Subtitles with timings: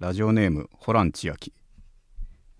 [0.00, 1.52] ラジオネームホラン千秋。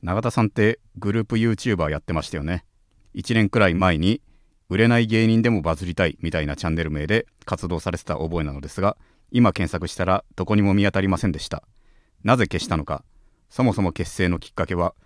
[0.03, 2.65] 永田さんってグループ YouTuber やってましたよね。
[3.15, 4.21] 1年くらい前に
[4.69, 8.97] 売れない芸人でもバズりたいみたいなチャンネル名で活動されてた覚えなのですが
[9.31, 11.63] 今検索したらどこにも見当たりませんでした。
[12.25, 13.05] なぜ消したのか
[13.51, 14.97] そもそも結成のきっかけは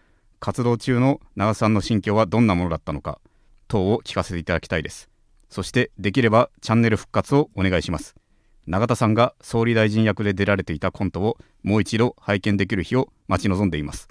[0.40, 3.20] 活動中の長田さんの心境はどんなものだったのか
[3.68, 5.10] 等を聞かせていただきたいです。
[5.50, 8.14] そしてできればチャンネル復活をお願いします。
[8.66, 14.09] 永田さんが総理大臣役で出られていたコントをもう一度拝見できる日を待ち望んでいます。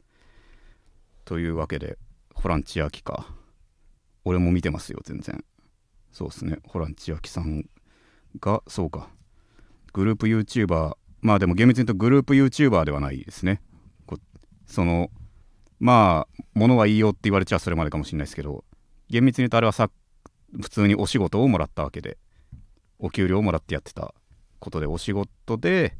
[1.26, 1.98] というわけで
[2.34, 3.27] ホラン千秋か。
[4.23, 5.43] 俺も見てますよ全然。
[6.12, 6.57] そうですね。
[6.67, 7.66] ホラン千秋さん
[8.40, 9.09] がそうか。
[9.93, 13.62] グループ YouTuber まあでも厳密に言うとグループ YouTuber ではないですね。
[14.71, 15.12] その
[15.81, 18.63] まあ物はいいよって言われちゃそれまでかもしれないですけど
[19.09, 19.90] 厳密に言うとあれはさ
[20.62, 22.18] 普通にお仕事をもらったわけで
[22.98, 24.13] お給料をもらってやってた。
[24.61, 25.97] ことでお仕事で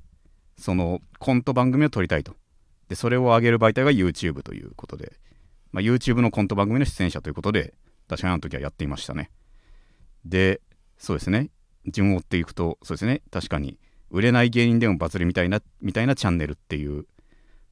[0.58, 2.36] そのコント番組を撮りたいと。
[2.88, 5.14] でそれを上げる媒体が YouTube ということで、
[5.72, 7.74] まあ、YouTube のコント番組の出演者ということで
[8.08, 9.32] 確かにあの時はやっていましたね。
[10.24, 10.62] で
[10.98, 11.50] そうですね。
[11.88, 13.22] 順を追っていくとそうですね。
[13.32, 13.78] 確かに
[14.10, 17.06] 売れない芸人でもバズるみたいなみたいなチャンネルっていう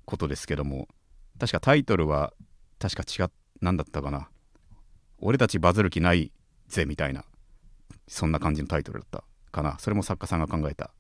[0.05, 0.87] ことですけども。
[1.39, 2.33] 確かタイトルは
[2.79, 3.31] 確か違っ
[3.61, 4.29] 何だったかな。
[5.19, 6.31] 俺たちバズる気ない
[6.67, 7.25] ぜみたいな。
[8.07, 9.23] そんな感じのタイトルだった。
[9.50, 9.78] かな。
[9.80, 10.92] それも作家さんが考えた。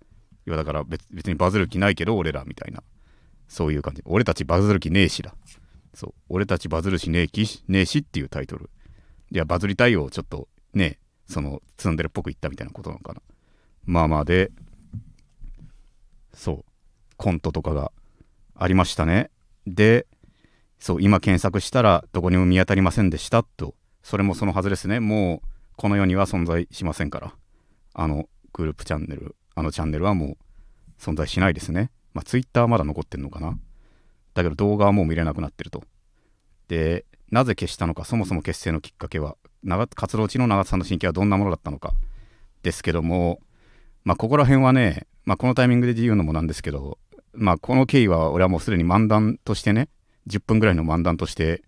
[0.47, 2.83] いやだから別別にバズる気ないけど俺らみたいな。
[3.47, 4.01] そういう感じ。
[4.05, 5.33] 俺たちバズる気ねえしだ。
[5.93, 6.13] そう。
[6.29, 8.69] 俺たちバズるしねえきねえしっていうタイトル。
[9.31, 13.21] いやバズりたいをちょっとねそのツンデレっぽく言ったみたいなことなのかな。
[13.85, 14.51] まあまあで
[16.33, 16.65] そう。
[17.17, 17.91] コントとかが
[18.55, 19.29] ありましたね。
[19.67, 20.07] で
[20.79, 23.75] そう今検索したらどこにも見当たりませんでしたと。
[24.03, 24.99] それもそのはずですね。
[24.99, 27.33] もうこの世には存在しませんから。
[27.93, 30.37] あのグループチャンネルあのチャンネルはもう
[30.99, 31.91] 存在しないですね。
[32.13, 33.57] まあツイッターはまだ残ってんのかな。
[34.33, 35.83] だけど動画はもう見れなくなってると。
[36.67, 39.37] でなぜ消したのかそもそも結成のきっかけは
[39.95, 41.93] 活動中の長田さんの心境はどんなものだったのか
[42.63, 43.39] ですけども
[44.03, 46.97] まあここら辺はね、まあ、このタイミングで言うのもなんですけど
[47.33, 49.89] まあこの経緯は俺はもうすでに漫談としてね
[50.27, 51.63] 10分ぐらいの漫談として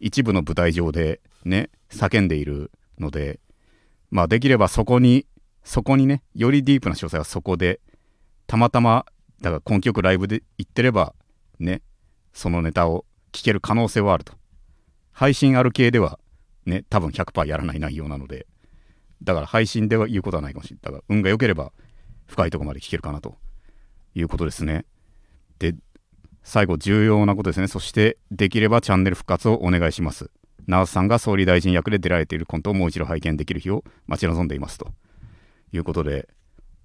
[0.00, 3.40] 一部の舞台上でね叫んでいるので
[4.10, 5.26] まあできればそこに
[5.64, 7.80] そこにねよりディープな詳細はそこで
[8.46, 9.06] たまたま
[9.40, 11.14] だから根気よくライブで言ってれば
[11.58, 11.82] ね
[12.32, 14.34] そのネタを聞ける可能性はあると。
[15.12, 16.18] 配信ある系では
[16.66, 18.46] ね多分100%やらない内容なので
[19.22, 20.82] だから配信では言うことはないかもしれない。
[20.82, 21.72] だから運が良ければ
[22.26, 23.36] 深いとこまで聞けるかなと。
[24.14, 24.84] いうことですね。
[25.58, 25.74] で
[26.42, 27.68] 最後重要なことですね。
[27.68, 30.30] そしてできればチャンネル復活をお願いします。
[30.66, 34.92] ナースさんが総理大臣役で出られているコントをもう一度拝見できる日を待ち望んでいますと。
[35.72, 36.28] いうことで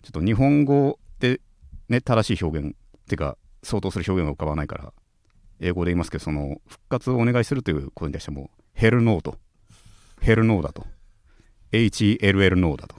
[0.03, 1.41] ちょっと日本語で
[1.89, 2.71] ね正しい表現っ
[3.07, 4.93] ていうか相当する表現が浮かばないから
[5.59, 9.37] 英語で言いますけどその復活をお願いするということに対してもヘルノーと
[10.21, 10.85] ヘルノーだと
[11.71, 12.95] HELL ノーだと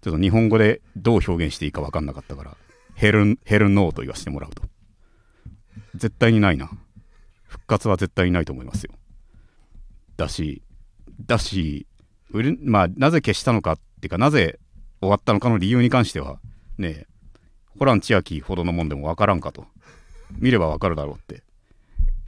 [0.00, 2.56] ちょっと日本語でどう表現していいか分かんなかったから
[2.94, 4.62] ヘルヘルノーと言わせてもらうと。
[5.94, 6.68] 絶対にないな。
[7.46, 8.92] 復活は絶対にないと思いますよ。
[10.16, 10.62] だし
[11.26, 11.86] だし
[12.60, 14.58] まあなぜ消したのかっていうかなぜ
[15.00, 16.40] 終わったのかの理由に関しては
[16.76, 17.06] ね
[17.78, 19.66] ホラン千秋ほどのもんでも分からんかと。
[20.32, 21.42] 見れば分かるだろうって。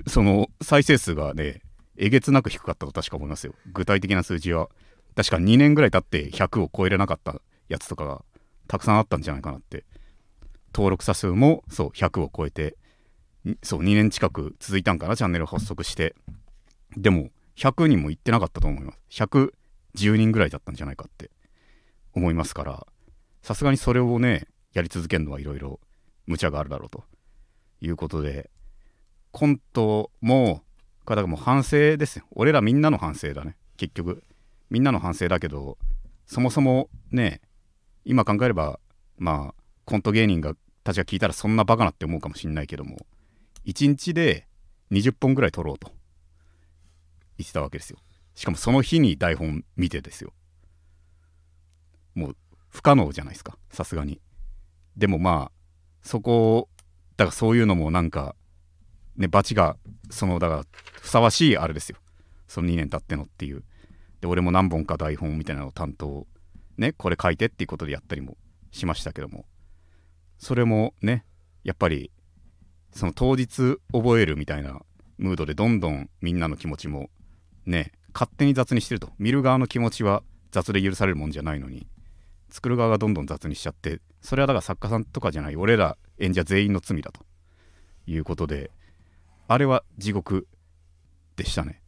[0.06, 1.60] その再生数がね
[1.96, 3.54] えげつなく低かったと確か思いますよ。
[3.72, 4.68] 具体的な数字は
[5.16, 8.22] 確か2年ぐらい経って100を超えれなかったやつとかが
[8.68, 9.84] たくさんあったんじゃないかなって。
[10.72, 12.76] 登録者数もそう100を超えて
[13.64, 16.14] そう2年近く続いたんかなチャンネル発足して。
[16.96, 18.98] でも100人も行ってなかったと思います。
[19.10, 21.30] 110人ぐらいだったんじゃないかって。
[22.14, 22.86] 思いますから
[23.42, 25.80] さすがにそれをねやり続けるのはいろいろ
[26.26, 27.04] 無茶があるだろうと。
[27.82, 28.50] いうことで
[29.30, 30.62] コントも
[31.06, 32.24] だからもう反省ですよ。
[32.32, 33.56] 俺らみんなの反省だね。
[33.76, 34.22] 結局。
[34.68, 35.78] みんなの反省だけど
[36.26, 37.40] そもそもね
[38.04, 38.78] 今考えれば
[39.18, 40.54] まあコント芸人が
[40.84, 42.98] たちが聞いたらそんなバカなって思うかもしんないけども
[43.66, 44.46] 1日で
[44.92, 45.90] 20本ぐらい撮ろうと。
[47.38, 47.98] 言ってたわけですよ。
[48.34, 50.32] しかもその日に台本見てですよ。
[52.20, 52.36] もう
[52.68, 53.56] 不可能じゃないですか。
[53.72, 54.20] さすがに。
[54.96, 55.52] でもまあ
[56.02, 56.68] そこ
[57.16, 58.36] だからそういうのもなんか
[59.16, 59.76] ねバチが
[60.10, 60.64] そのだから
[61.00, 61.98] ふさわしいあれですよ。
[62.46, 63.64] その2年経ってのっていう。
[64.20, 66.26] で俺も何本か台本みたいなのを担当
[66.76, 68.36] ねこれ書いてっていうことでやったりも
[68.70, 69.46] しましたけども。
[70.38, 71.24] それもね
[71.64, 72.10] やっぱり
[72.92, 74.80] その当日覚えるみたいな
[75.18, 77.08] ムードでどんどんみんなの気持ちも
[77.66, 79.10] ね勝手に雑にしてると。
[79.18, 81.86] 見る側の気持ちは雑で許されるもんじゃないのに。
[82.50, 87.24] 作る側がどんどん雑にしちゃってそれはだから作家さんとかじゃない俺ら演者全員の罪だと
[88.06, 88.70] いうことで
[89.48, 90.46] あれは地獄
[91.36, 91.80] でしたね。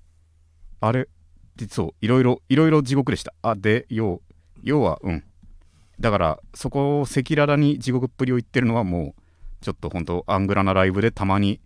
[0.81, 1.09] あれ
[1.56, 3.35] でそういろいろいろいろ地獄でした。
[3.43, 4.20] あで要
[4.62, 5.25] 要はうん。
[6.00, 9.23] だからそこを赤裸々に地獄っぷりを言ってるのはもう
[9.61, 11.61] ちょっと本当アングラなライブでたまに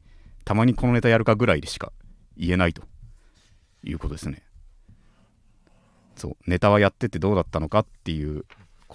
[0.44, 1.92] たまにこのネタやるかぐらいでしか
[2.37, 2.82] 言えないと。
[3.90, 4.42] いうことですね。
[6.16, 8.44] そうネタはやっててどうだったのかっていう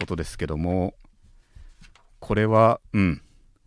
[0.02, 0.96] ことですけども
[2.20, 3.22] これはうん。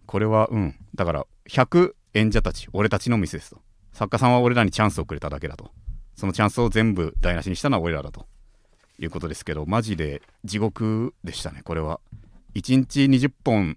[0.07, 0.77] これはうん。
[0.95, 3.61] だから100演者たち俺たちの店ですと。
[3.93, 5.71] 作家さんは俺らにチャンスをくれただけだと。
[6.17, 8.27] そのチャンスを全部台無しにしたのは俺らだと。
[9.01, 12.01] いうことですけどマジで地獄でしたねこれは。
[12.55, 13.77] 1日20本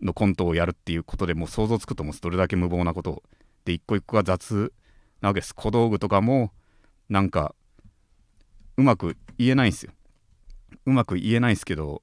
[0.00, 2.22] のコントをやるっていうことでもう想像つくと思うんです。
[2.22, 3.22] どれだけ無謀なことを。
[3.64, 4.72] で一個一個が雑
[5.20, 5.54] なわけです。
[5.54, 6.52] 小道具とかも
[7.08, 7.54] なんか
[8.76, 9.92] うまく言えないんですよ。
[10.86, 12.02] うまく言えないですけど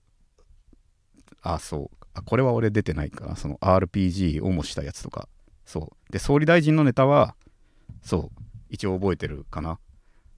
[1.41, 1.97] あそう。
[2.13, 3.35] あこれは俺出てないかな。
[3.35, 5.27] その RPG を模したやつとか。
[5.65, 6.11] そう。
[6.11, 7.35] で総理大臣のネタは
[8.01, 8.41] そう。
[8.69, 9.79] 一応覚えてるかな。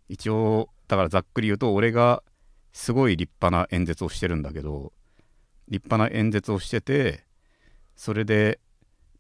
[0.09, 2.24] 一応だからざっくり言うと俺が
[2.74, 4.91] すごい立派な演説をしてるんだけど
[5.69, 7.24] 立派な演説をしてて
[7.95, 8.59] それで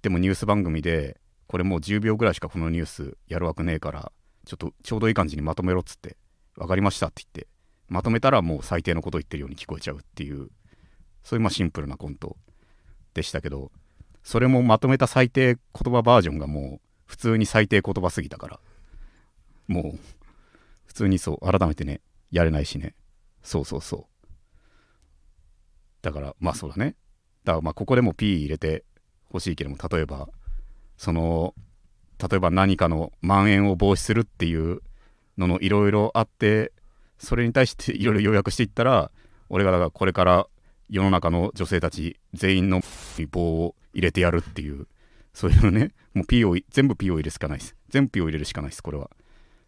[0.01, 4.11] でもニュース番組でこれもう10秒ぐらいしかこのニュースやるわけねえから
[4.45, 6.17] ちょっとちょうどいい感じにまとめろっつって
[6.55, 7.47] 分かりましたって言って
[7.87, 10.49] まとめたらもう最低のこと言ってるように聞こえちゃうっていう
[11.23, 12.37] そういうまあシンプルなコント
[13.13, 13.71] でしたけど
[14.23, 18.59] それもまとめた最低言葉バージョンがもう普通に最低言葉すぎたから
[19.67, 19.99] もう
[20.85, 22.01] 普通にそう改めてね
[22.31, 22.95] やれないしね。
[23.43, 24.05] そうそうそう。
[26.01, 26.95] だからまあそうだね。
[27.43, 28.83] だからまあここでも P 入れて
[29.31, 30.27] ほしいけども例えば
[30.97, 31.53] その
[32.17, 34.81] 例えば何かの蔓延を防止するっていう
[35.37, 36.71] ののいろいろあって
[37.17, 39.11] それに対していろいろ要約していったら
[39.49, 40.47] 俺がだからこれから
[40.89, 42.81] 世の中の女性たち全員の
[43.31, 44.87] 棒を入れてやるっていう
[45.33, 47.75] そういうねもう P を全部 P を入れるしかないです。
[47.89, 49.09] 全部 P を入れるしかないですこれは。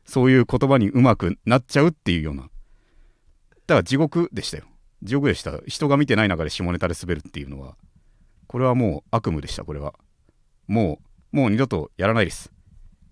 [0.05, 2.43] そういう言葉にうまくなっちゃうっていうような。
[2.43, 4.63] だから地獄でしたよ。
[5.03, 5.59] 地獄でした。
[5.67, 7.75] 人が見てない中で下ネタで滑るっていうのは
[8.47, 9.93] これはもう悪夢でしたこれは。
[10.67, 10.99] も
[11.33, 12.51] うもう二度とやらないです。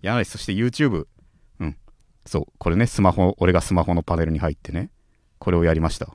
[0.00, 0.32] やらないです。
[0.32, 1.06] そして YouTube
[2.26, 4.90] そうこれねスマホ俺がスマホのパネルに入ってね
[5.38, 6.08] これをやりました。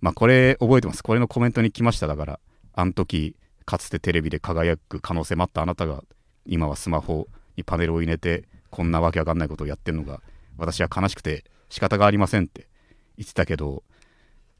[0.00, 1.02] まあこれ覚えてます？
[1.02, 2.40] これのコメントに来ましただから
[2.72, 6.02] あの時かつてテレビで輝く可能性もあったあなたが
[6.46, 10.20] 今はスマホにパネルを入れてこんなわけわかんないことをやってるのが
[10.56, 12.68] 私は悲しくて仕方がありませんって
[13.16, 13.82] 言ってたけど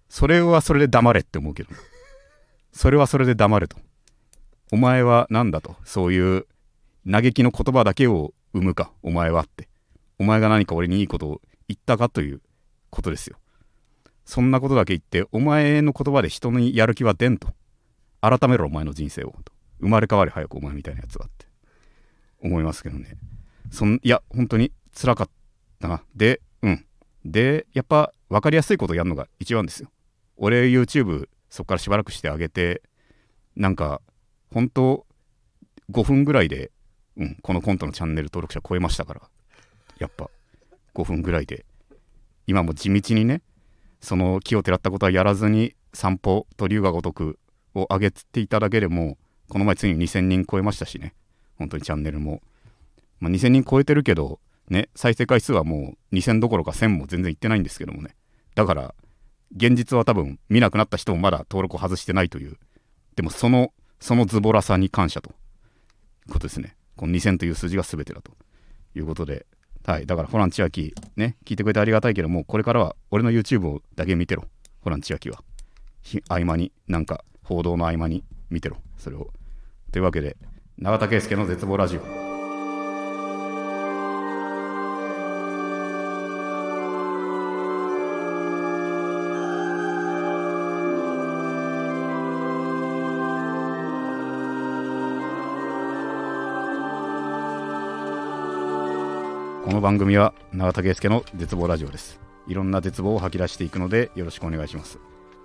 [0.09, 1.70] それはそれで黙れって思うけど
[2.73, 3.76] それはそれで黙れと。
[4.70, 5.76] お前は何だと？
[5.85, 6.47] そういう
[7.11, 9.68] 嘆きの言葉だけを生むかお前はって。
[10.19, 12.41] お前が何か俺にいいことを言ったかという
[12.91, 13.38] ことですよ。
[14.25, 17.49] そんなことだけ言ってお前の言葉で人にやる気は出んと。
[18.20, 19.35] 改めろお前の人生を。
[19.44, 19.53] と。
[19.81, 21.47] 生まれ変わり早くお前みたいなやつはって。
[22.43, 23.17] 思いますけどね。
[23.70, 25.29] そんいや本当につらかっ
[25.81, 26.03] たな。
[26.15, 26.85] でうん。
[27.25, 29.91] でやっぱ分かりやすいことをやるのが一番ですよ。
[30.37, 32.82] 俺 YouTube そこからしばらくしてあげて
[33.56, 34.00] なんか
[34.53, 35.06] 本当
[35.91, 36.70] 5分ぐらいで、
[37.17, 39.23] うん、このコントのチャンネル登録者超えましたから。
[39.99, 40.31] やっぱ
[40.95, 41.65] 5分ぐらいで。
[42.47, 43.43] 今も地道にね
[44.00, 47.39] その木をてらったことはやらずに散歩と龍が如く
[47.75, 49.19] を上げていただけでも
[49.50, 51.15] この前ついに2000人超えましたしね。
[51.59, 52.41] 本当にチャンネルも、
[53.20, 54.39] まあ、2000人超えてるけど
[54.70, 58.15] ね再生回数はもう2000どころか1000も全然いってないんですけどもね。
[58.55, 58.94] だから
[59.55, 62.56] 現実は多分見なくなった人もまだ登録を外してないという。
[63.17, 65.31] でもそのそのズボラさに感謝と。
[65.31, 65.34] い
[66.31, 66.77] うことですね。
[66.96, 68.32] この2000という数字が全てだと。
[68.94, 69.46] いうことで
[69.89, 70.05] はい。
[70.05, 74.45] だからホラン千秋ね聞いてくれてありがたいけどもこれからは俺の YouTube をだけ見てろ。
[74.83, 75.43] ホラン千秋は。
[76.29, 78.77] 合間になんか報道の合間に見てろ。
[78.99, 79.31] それを。
[79.91, 80.37] というわけで
[80.77, 82.28] 永田圭介の絶望ラジオ。
[99.79, 102.20] の番組は永田圭介の絶望ラジオです。
[102.49, 104.99] いろんな絶望を吐き出していくのでよろしくお願いします。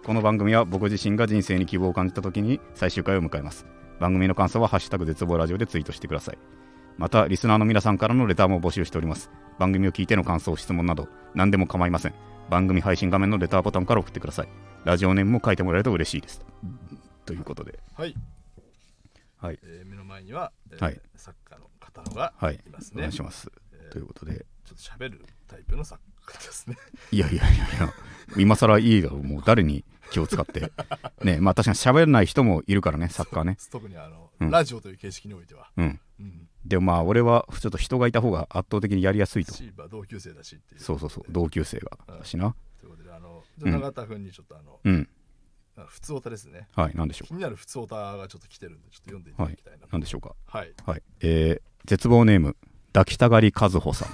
[0.04, 3.68] この番組は僕自身が人生に希望を感じた時に最終回を迎えます。
[4.00, 6.40] 番組の感想はハッシュタグ絶望ラジオでツイートしてください。
[6.98, 9.30] またリスナーの皆さんからのレターも募集しております。
[9.60, 12.16] 番組を聞いての感想質問など何でも構いません。
[12.50, 14.48] 番組配信画面のレターボタンから送ってください。
[14.84, 16.44] ラジオネームも書いてもらえると嬉しいです。
[17.28, 17.78] ということで。
[17.94, 18.16] はい、
[19.38, 19.60] はい。
[19.62, 21.00] えー目の前には、えーはい。
[21.16, 22.56] 作家の方のがはい。
[22.56, 23.52] いますね、お願いします。
[23.56, 23.63] えー
[23.94, 24.48] ということで。
[24.66, 26.76] ちょっと喋るタイプの作家ですね。
[27.12, 27.94] いやいやいやいや、
[28.38, 30.72] 今更いいだろう、もう誰に気を使って。
[31.24, 33.58] ね、まあ確かに喋らない人もいるからね、サッカーね。
[33.70, 34.50] 特にあの、うん。
[34.50, 35.70] ラジオという形式においては。
[35.78, 36.00] うん。
[36.20, 36.50] うん。
[36.66, 39.54] でもまあ俺はちょっと人がいた方が圧倒的にやりやすいと。
[39.54, 40.82] シーバー同級生だしっていう。
[40.82, 45.08] そうそうそう同級生がだしなということで、あの、じゃあ永田君にちょっとあの、うん。
[45.78, 46.68] あ普通オタですね。
[46.74, 50.34] はい何でしょ気になる普通オタがちょっと来てるんで、ちょっと読んでいただきたいなう何でしょうか。
[50.48, 50.74] はい。
[50.84, 51.04] はい。
[51.20, 52.56] えー、絶望ネーム
[52.94, 54.10] 抱きたがり和穂さん、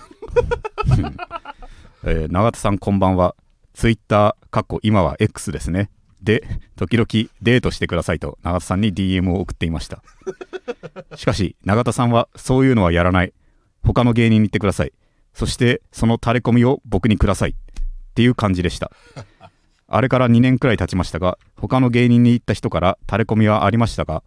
[2.07, 3.35] えー永田さんこんばんは。
[3.73, 5.89] ツイッターかっこ今は X ですね。
[6.21, 6.43] で
[6.77, 7.07] 時々
[7.41, 10.01] デートしてくださいと永田さんに DM を送っていました。
[11.17, 13.33] しかし永田さんはそういうのはやらない。
[13.83, 14.93] 他の芸人に言ってください。
[15.33, 17.49] そしてそのタレコミを僕にください。
[17.49, 17.53] っ
[18.15, 18.91] ていう感じでした。
[19.87, 24.23] あれから2年くらい経ちましたが他の芸人に行った人からタレコミはありましたが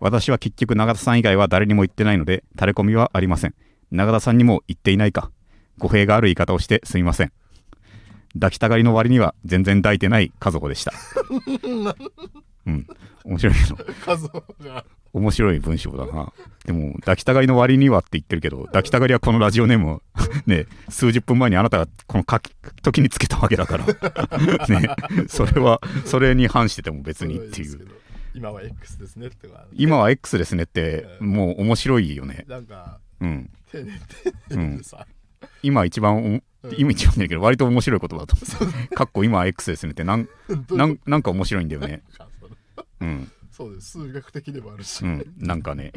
[0.00, 3.54] 私は結局永田さん以外は誰にも言ってないのでタレコミはありません。
[3.90, 5.30] 永田さんにも言っていないか。
[5.78, 7.32] 語弊がある言い方をしてすみません。
[8.34, 10.92] 抱きたがりの割には全然抱いてない家族でした。
[12.66, 12.86] うん。
[13.24, 14.84] 面白いけど。
[15.12, 16.32] 面白い文章だな。
[16.64, 20.02] でも抱きたがりの割にはって言ってるけど抱きたがりはこのラジオネームを
[20.46, 22.52] ね数十分前にあなたがこの書き
[22.82, 23.86] 時につけたわけだから。
[24.68, 24.88] ね。
[25.28, 27.88] それはそれに反してても別にっていう。
[28.34, 29.64] 今は X ですねってか。
[29.72, 32.44] 今は X ですねってもう面白いよね。
[32.48, 33.50] なんか、うん。
[33.70, 33.92] 丁寧
[34.48, 35.06] 丁寧でさ、
[35.62, 36.42] 今一番おうん。
[36.76, 38.94] 今一番だけど割と面白い言葉だと思う。
[38.94, 40.28] かっこ今は X ですねってなん
[40.70, 42.02] なんなんか面白いんだよね。
[43.00, 43.92] うんそうです。
[43.92, 45.34] 数学的でもあるし、うん。
[45.38, 45.92] なんかね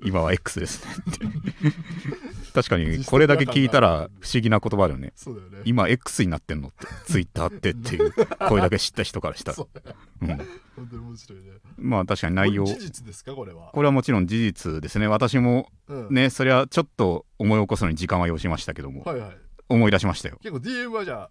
[0.00, 0.08] うん。
[0.08, 0.92] 今は X ですね。
[1.10, 1.12] っ
[1.72, 5.12] て確かにこれだけ聞いたら不思議な言葉だよね。
[5.16, 5.58] そうだよね。
[5.64, 8.12] 今 X になってんのってツイッターってっていう
[8.48, 9.54] これだけ知った人からしたら。
[9.56, 9.80] そう。
[9.82, 11.50] だようん、本当に面白いね。
[11.78, 12.64] まあ確かに内容。
[12.64, 13.32] これ事実ですか？
[13.34, 13.70] これは。
[13.72, 15.06] これはもちろん事実ですね。
[15.06, 16.14] 私もうん。
[16.14, 19.36] ねそれはちょっと思い起こすのに時間は要しましたけどもはいはい。
[19.70, 20.38] 思い出しましたよ。
[20.42, 21.30] 結構 DM はじゃ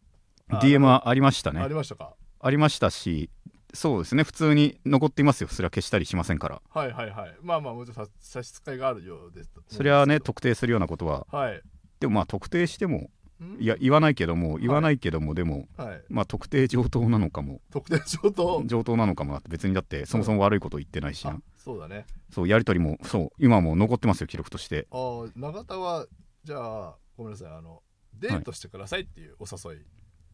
[0.50, 2.14] ああ DM はありましたあねりましたか？
[2.40, 3.30] ありましたし
[3.78, 4.24] そうですね。
[4.24, 5.50] 普通に残っていますよ。
[5.50, 6.62] それは消したりしませんから。
[6.68, 7.36] はいはいはい。
[7.44, 9.52] まあまあもちろん差差し支えがあるようです。
[9.68, 11.28] それはねと特定するようなことは。
[11.32, 11.62] はい。
[12.00, 13.62] でもまあ特定してもん？
[13.62, 16.02] いや言わないけども言わないけどもでもはい。
[16.10, 17.62] まあ特定上等なのかも。
[17.72, 19.34] 特定上と上等なのかも。
[19.34, 22.08] なって別にだってそもそも悪いこと言ってないしあなそうだね。
[22.34, 24.88] そうやり取りもそう今も残ってますよ記録として。
[24.90, 26.08] あー永田は
[26.44, 27.52] じゃあごめんなさい。
[27.52, 27.84] あの
[28.16, 29.86] デートしてくださいっていうお誘い、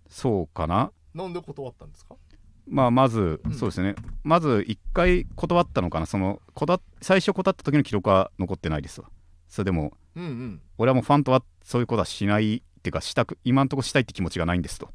[0.08, 0.94] そうかな。
[1.14, 2.16] なんで断ったんですか？
[2.68, 3.54] まあまずうん。
[3.54, 3.96] そうですね。
[4.24, 6.06] まず一回断ったのかな。
[6.06, 9.10] そのこだ最初断った時の記録は残ってないですわ。
[9.48, 10.62] それでもうんうん。
[10.78, 14.90] 俺はもうファンとはそういうことはしないっていうかしたく今んとこしたいって気持ちがないんですと。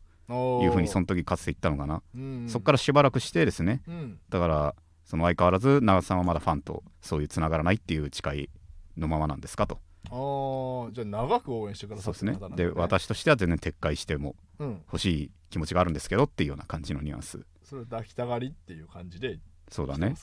[0.62, 3.82] いうふうにその時かつて言ったのかな、うんそっからしばらくしてですね。
[3.88, 4.18] うん。
[4.28, 8.50] だからその相変わらず長田さんはまだファンとそういうつながらないっていう誓い
[8.98, 9.80] のままなんですかと。
[10.10, 10.92] あー。
[10.92, 14.82] じゃあ長く応援してくださそうですねってる方なんだで私としては全然撤回してもうん。
[14.86, 20.14] 欲しい気持ちがあるんですけどっていうような感じのニュアンスそれ抱きたがりっていう感じでそうだね。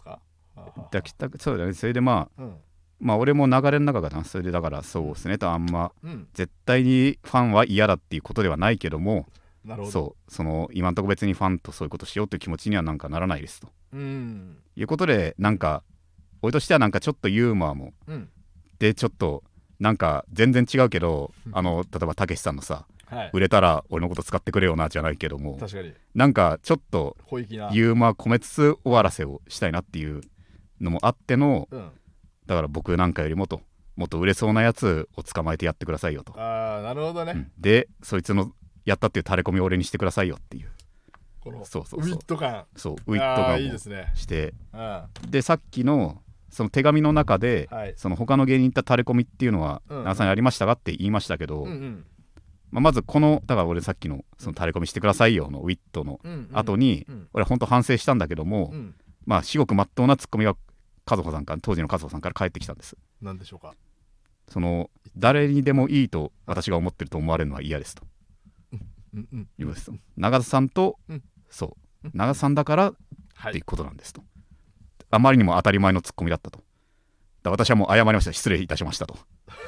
[0.56, 1.74] 抱きたそうだね。
[1.74, 2.56] それでまあうん。
[3.00, 5.38] まあ俺も流れの中がなそれでだからそうですね。
[5.38, 6.28] とあんまうん。
[6.34, 9.28] 絶対にファンは嫌だっていうことではないけども
[9.64, 9.92] なるほど。
[9.92, 10.32] そう。
[10.32, 13.68] その今んとこ別にファンとそういうことしようという気持ちにはなんかならないですと。
[13.94, 14.58] うん。
[14.76, 15.84] いうことでなんか
[16.42, 17.94] 俺としてはなんかちょっとユーモアも。
[18.08, 18.30] うん。
[18.80, 19.44] でちょっと
[19.80, 21.56] なんか全然違うけどうん。
[21.56, 23.30] あの例えばたけしさんのさはい。
[23.34, 25.58] 売れたら俺のこと使ってくれよなじゃないけども。
[25.58, 25.94] 確かに。
[26.14, 27.18] なんかちょっと
[27.72, 30.22] ユーモア込めつつ終わらせをしたいなっていう
[30.82, 31.92] のもあってのうん。
[32.46, 33.62] だから僕なんかよりもと
[33.96, 37.52] もっと売れそうなやつを捕まえてやってくださいよと、ああなるほどね、うん。
[37.58, 38.52] でそいつの
[38.84, 40.70] やったっていうタレコミを俺にしてくださいよっていう。
[41.40, 42.12] このそうそうそう。
[42.12, 42.66] ウィット感。
[42.76, 44.12] そうウィットあーいいがもですね。
[44.16, 44.54] して。
[44.74, 44.80] うん。
[44.80, 47.94] はでさっきのその手紙の中で、い。
[47.98, 50.04] その他の芸人に行ったタレコミっていうのはうん。
[50.04, 52.06] 長さんにありましたかって言いましたけど、うんうん
[52.72, 56.20] まあ、まずこのだから俺さっきのそのタレコミしてくださいよのウィットの
[56.52, 57.28] 後に、うん。
[57.34, 58.96] 俺本当反省したんだけども、うん。
[59.26, 60.56] まあ至極まっとうなツッコミが
[61.10, 62.98] 和穂さんから当時の和穂さんから返ってきたんです。
[63.22, 63.74] なんでしょうか？
[64.50, 68.04] その誰にでもいいと私が思ってると思われるのは嫌ですと。
[69.16, 71.24] いうことです長田さんと、うん。
[71.50, 72.10] そう。
[72.14, 72.94] 長田さんだから
[73.36, 73.52] はい。
[73.52, 74.22] っていうことなんですと、
[75.10, 76.60] あまりにも当たり前のツッコミだったと。
[77.44, 78.34] だ私はもう謝りました。
[78.34, 79.18] 失礼いたしましたと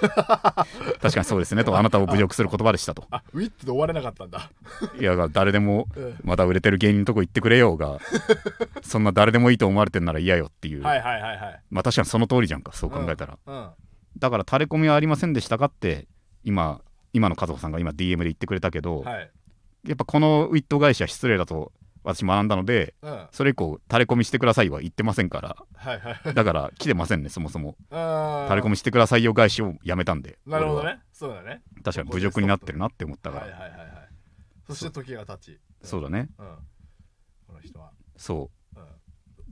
[1.01, 3.05] 確かにそうですねとあなたを侮辱する言葉でしたと。
[3.11, 4.51] あウィットで終われなかったんだ。
[4.99, 7.99] いや誰でもうんまだ売れてる芸人のとこ行ってくれようが
[8.83, 11.59] そんな誰でもいいと思われてんなら嫌よっていう、はいはいはいはい。
[11.69, 13.69] まあ確かにその通りじゃんかそう考えたら、うん。
[14.17, 16.07] だからタレコミはありませんでしたかって
[16.43, 16.81] 今
[17.13, 19.31] 今の和穂さんが今 DM で言ってくれたけど、はい。
[19.87, 21.71] やっぱこのウィット返しは失礼だと
[22.07, 23.11] 私学んだのでうん。
[23.11, 25.55] はそれ以降タレコミしてくださいは言ってませんから。
[25.75, 26.33] いはい。
[26.33, 27.75] だから来てませんねそもそも。
[27.89, 30.39] タタレコミしてくださいよ返しをやめたんで。
[30.45, 30.99] なるほどね。
[31.11, 31.61] そうだね。
[31.83, 33.89] 確かに侮辱になってるなって思ったから、はいはいはいはい。
[34.67, 35.59] そして時が経ち。
[35.83, 36.29] そうだね。
[36.39, 36.45] うん。
[37.47, 37.91] この人は。
[38.15, 38.79] そう。
[38.79, 38.85] うん。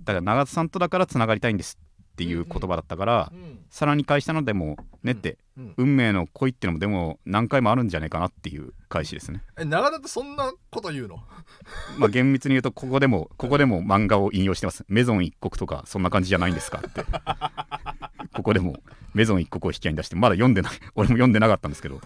[0.03, 1.77] だから長田さんとだからつながりたいんです
[2.13, 5.38] っていう言葉だったから、うんさらに返したのでもねって、うん
[5.77, 9.41] 運命の恋ってのもでも何回もあるんじゃないかなっていう返しですね。
[9.57, 11.17] え長田ってそんなこと言うの？
[11.97, 14.83] まあ厳密に言うとここでもここでも漫画を引用してます。
[14.88, 17.05] メゾン一国とかそんな感じじゃないんですかって。
[18.33, 18.75] ここでも
[19.13, 20.74] メゾン一国を引き合いに出してまだ読んでない。
[20.95, 22.01] 俺も読んでなかったんですけど。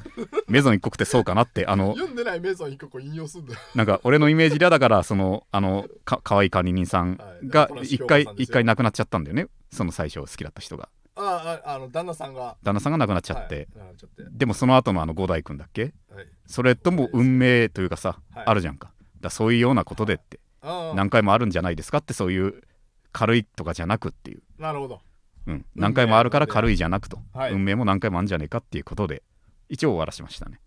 [0.47, 3.59] メゾン一国ってそうかなってあの読んでないメゾン一個引用すんだよ。
[3.73, 7.85] なんか俺のイメージではだからそのあのか可愛い管理人さんがはい。
[7.85, 9.47] 一回一回亡くなっちゃったんだよね。
[9.71, 10.89] その最初好きだった人が
[11.19, 12.57] あああの旦那さんが。
[12.63, 15.93] 旦那さんが亡くなっちゃって、はい、ちょっとでもその後のあの五代君だっけ？
[16.09, 16.27] はい。
[16.45, 18.45] それとも運命というかさ、はい。
[18.45, 18.91] あるじゃんか。
[19.19, 20.95] だそういうようなことでって、ああ。
[20.95, 22.63] 何回もあるんじゃないですかってそういう
[23.11, 25.01] 軽いとかじゃなくっていう、なるほど。
[25.47, 27.51] うん、何回もあるから軽いじゃなくと、はい。
[27.51, 29.23] 運命も何回もあるんじゃねえかっていうことで
[29.67, 30.59] 一応終わらしましたね。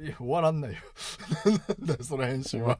[0.00, 0.78] いや終わらんないよ。
[1.78, 2.78] なんだよその編集終わは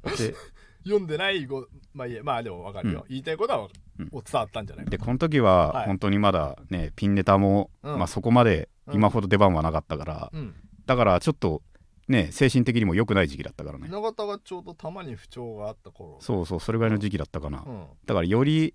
[0.84, 3.06] 読んでないごまあいいやまあでも分かるよ、うん。
[3.08, 4.08] 言いたいことは、うん。
[4.12, 4.84] お伝わったんじゃない？
[4.84, 5.86] かでこの時ははい。
[5.86, 7.98] 本当にまだねピンネタも、うん。
[7.98, 8.94] まあ、そこまでうん。
[8.94, 10.54] 今ほど出番はなかったから、うん。
[10.86, 11.62] だからちょっと
[12.06, 13.88] ね精神的にも良くない時期だったからね。
[13.88, 16.18] 永田がちょうどたまに不調があった頃。
[16.20, 17.86] そうそうそれぐらいの時期だったかな、うん。
[18.04, 18.74] だからより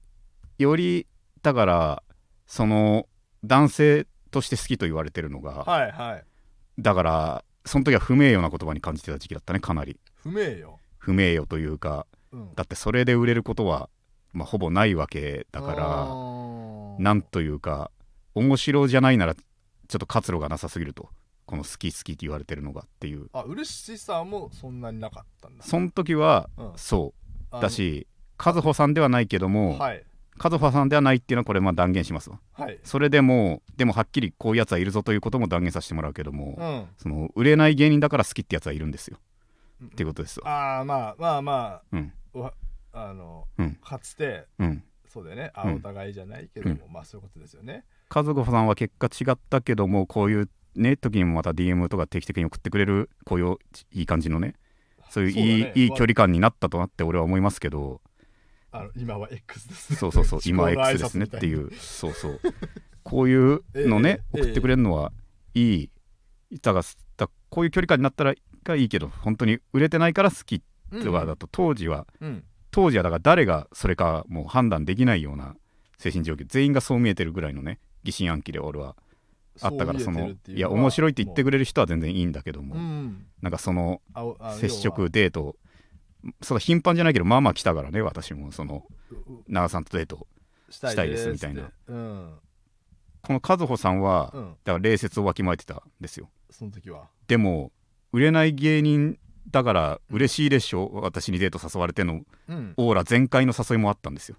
[0.57, 1.05] より
[1.43, 2.03] だから
[2.47, 3.07] その
[3.43, 6.23] 男性として好きと言われてるのが、はいはい。
[6.79, 9.99] だからその時は不名誉な言葉に感じてた時期だったねかなり。
[10.15, 13.89] 不明よ、不名誉というかうん、だってそれで売れることは、
[14.33, 16.07] まあ、ほぼないわけだからら
[16.99, 17.91] なんというか
[18.35, 19.41] 面白じゃないならちょ
[19.97, 21.09] っと活路がなさすぎると。
[21.45, 23.27] この好き好きって言われてるのがっていう。
[23.33, 25.63] あ嬉しさもそんなになかったんだ。
[25.63, 26.71] その時はうん。
[26.75, 27.15] そ
[27.51, 27.59] う。
[27.59, 28.05] だし
[28.37, 30.03] 和穂さんではないけども、はい。
[30.37, 32.39] 和穂さんではないっていうのはこれまあ断言しますわ。
[32.53, 32.79] はい。
[32.83, 36.85] それでもでもはっきりこういうやつはいるぞということも断言させてもらうけども、うん。
[36.97, 39.17] その売れない芸人だから好きってやつはいるんですよ
[39.83, 40.77] っていうことですわ。
[40.77, 42.13] ああまあまあまうん。
[42.35, 42.53] あわ
[42.93, 43.75] あの、うん。
[43.75, 44.83] かつてうん。
[45.07, 45.51] そうだよね。
[45.53, 45.75] あうん。
[45.75, 47.85] お互いじゃないけども、まあそういうことですよね。
[48.13, 53.57] 和子さんは結果違ったけどもこういうね時にもまた DM とか定期的に送ってくれるこういう
[53.91, 54.55] いい感じのね
[55.11, 55.71] そういういい,、ね。
[55.75, 58.01] いい距離感になったとなって俺は思いますけど。
[58.71, 61.71] あの今は X ですそうそうそう 今 X ですねっていう。
[61.73, 62.39] そうそう。
[63.03, 65.11] こういうのね、ええ送ってくれるのは
[65.55, 65.89] いい
[66.61, 66.85] だから
[67.17, 72.43] だこういう距離感になったらがいいけど本当に売れてないから好きうんとかだと当時は、うん。
[72.71, 75.55] 当時はだから誰がそれかもう判断できないような
[75.97, 78.95] 精神状況全員がそう見えてるぐらいのね疑心暗鬼で俺は
[79.61, 83.25] あったからそのいや面白いって言ってくれる人は全然いいんだけども、うん。
[83.41, 84.01] なんかその
[84.59, 85.55] 接触デート
[86.41, 88.83] その頻繁じゃないけどまあまあ来たからね私もその
[89.47, 90.27] 長さんとデート
[90.69, 91.71] うしたいですみたいな。
[91.87, 92.33] うん。
[93.21, 94.49] この和穂さんは、うん。
[94.63, 96.29] だから礼節をわきまえてたんですよ。
[96.49, 97.09] その時は。
[97.27, 97.71] でも
[98.11, 99.17] 売れない芸人
[99.51, 100.89] だから嬉しいでしょ？
[100.93, 102.73] 私にデート誘われてのうん。
[102.77, 104.37] オーラ全開の誘いもあったんですよ。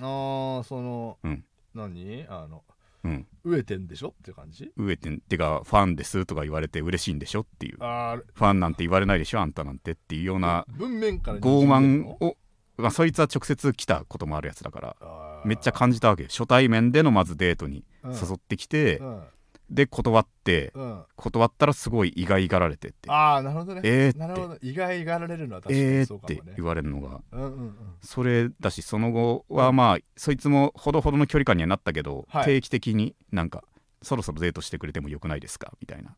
[0.00, 1.44] ああその、うん。
[1.74, 2.26] 何？
[2.28, 2.62] あの
[3.04, 3.26] うん。
[3.46, 4.70] 飢えてんでしょって感じ？
[4.78, 7.78] 飢えてんてかファンですとか言われて嬉しいんでしょっていう。
[7.80, 9.40] あファンなんて言われないでしょ？
[9.40, 12.36] あんたなんてっていうようなあ文面から傲慢をを、
[12.76, 16.28] まあ、そいつは直接来たこともあるやつだからめっちゃ感じたわけよ。
[16.28, 19.22] 初対面でのまずデートに誘ってきて、うん
[19.70, 20.82] で断ってうん。
[20.82, 23.10] うん断ったらすごい意外がられてって。
[23.10, 23.82] ああなるほどね。
[23.84, 24.18] えーって。
[24.18, 24.58] なるほど。
[24.62, 26.54] 意外がられるのは確かえーってにそうかもね。
[26.56, 27.20] 言われるのが。
[27.32, 27.74] うんうんうん。
[28.00, 32.44] それだしその後はまあそいつもほどほどの距離感にはなったけど、はい。
[32.46, 33.62] 定期的になんか
[34.02, 35.72] そろそろデートしてくれてもよくないですか？
[35.80, 36.16] みたいな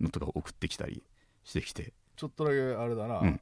[0.00, 1.02] のとか送ってきたり
[1.44, 1.92] してきて。
[2.16, 3.40] ちょっとだけあれだな、うん。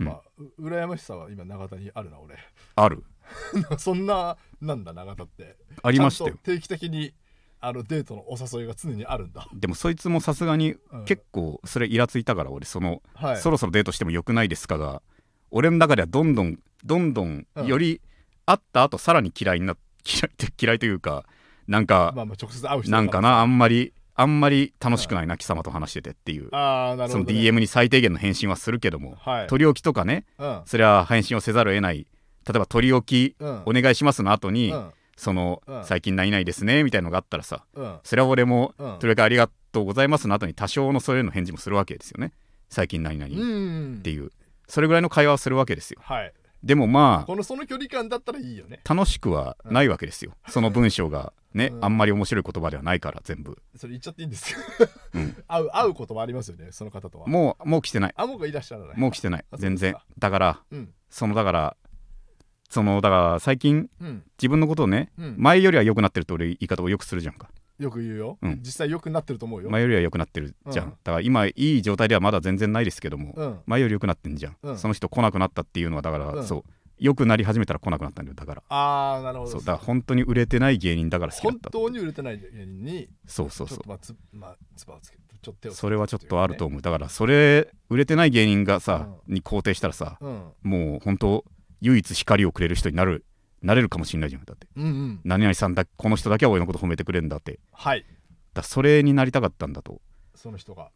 [0.00, 0.06] うん。
[0.06, 2.36] まあう羨ましさは今永田にあるな俺。
[2.76, 3.04] ある。
[3.78, 5.56] そんななんだ永田って。
[5.82, 6.36] ありましたよ。
[6.42, 7.14] 定期的に
[7.60, 11.04] あのデートのお誘いが常にあるんだ、でもそいつもさすがにうん。
[11.04, 13.36] 結構それイラついたから俺その、はい。
[13.36, 15.02] そろそろデートしてもよくないですかが
[15.50, 17.66] 俺の中ではどんどんどんどんうん。
[17.66, 18.00] より
[18.46, 21.24] 会った後さらに嫌いにな嫌いって 嫌いというか
[21.68, 29.46] なんか、まあまあ直接会う人なんかなあんまりあんまり楽しくないな貴様と話しててっていうああなるそのほど、ね、DM に最低限の返信はするけども、はい。
[29.46, 30.62] 取り置きとかねうん。
[30.66, 32.06] それは返信をせざるを得ない。
[32.46, 33.62] 例えば取り置きうん。
[33.66, 34.90] お願いしますの後に、うん
[35.20, 35.84] その、うん。
[35.84, 37.98] 最近何々ですねみたいのがあったらさうん。
[38.04, 38.98] それは俺も、うん。
[38.98, 42.32] とりあえずありがとうございますの後に多少のそれの返事もするわけですよね。
[42.70, 44.32] 最近何々っうんていう、
[44.66, 46.00] それぐらいの会話をするわけですよ。
[46.02, 46.32] はい。
[46.62, 48.80] でもまあこのその距離感だったらいいよね。
[48.88, 51.84] 楽しくはないわけですよ、その文章がね、うん。
[51.84, 53.58] あんまり面白い言葉ではないから全部。
[53.76, 54.58] それ言っちゃっていいんですよ、
[55.14, 55.36] うん。
[55.48, 57.26] 会う会うこともありますよねその方とは。
[57.26, 58.14] もうもう来てない。
[58.16, 58.98] あもうがいらっしゃらない。
[58.98, 59.44] もう来てない。
[59.50, 59.96] あ全然。
[60.18, 60.92] だからうん。
[61.10, 61.76] そのだから
[62.70, 64.22] そのだから最近うん。
[64.38, 65.34] 自分のことをね、うん。
[65.36, 67.50] 前よりは良くなってるって俺言い方をよくするじゃんか。
[67.78, 68.60] よく言うよ、うん。
[68.62, 70.90] 実際良くなってると思うよ、前よりは良くなってるじゃん、うん。
[70.92, 73.58] だから今いい状態ではまだ全然ないですけども、うん。
[73.66, 74.78] 前より良くなってんじゃん、うん。
[74.78, 76.46] その人来なくなったっていうのはだから、うん。
[76.46, 76.64] そう。
[76.98, 78.62] 良くなり始めたら来なくなったんだよだから。
[78.68, 79.50] ああなるほど。
[79.52, 79.60] そう。
[79.60, 81.70] だから本当に売れてない芸人だから好きだ本った。
[81.70, 83.78] 当に売れてない芸人にそうそうそう。
[83.88, 86.82] まあつまあつばをつけてちょっと手をつけてそれはちょっとあると思思う。
[86.82, 90.42] だからそれ売れてない芸人がさ、うに肯定したらさううん。
[90.62, 91.44] もう本当
[91.80, 93.24] 唯一光をくれる人になる
[93.62, 94.66] なれるかもしれないじゃんだって。
[94.76, 95.20] うんうん。
[95.24, 97.60] 何々さんだこの人だけは俺のこと褒めてくれるんだって。
[97.72, 98.04] はい。
[98.54, 100.00] だそれになりたかったんだと。
[100.34, 100.90] その人が。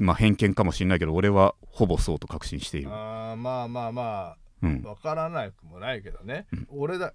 [0.00, 2.90] まあ偏見かもしれないけど俺はほぼそうと確信している。
[2.90, 4.82] あーまあまあまうん。
[4.84, 6.66] あわからなくもないけどね、うん。
[6.70, 7.14] 俺だ。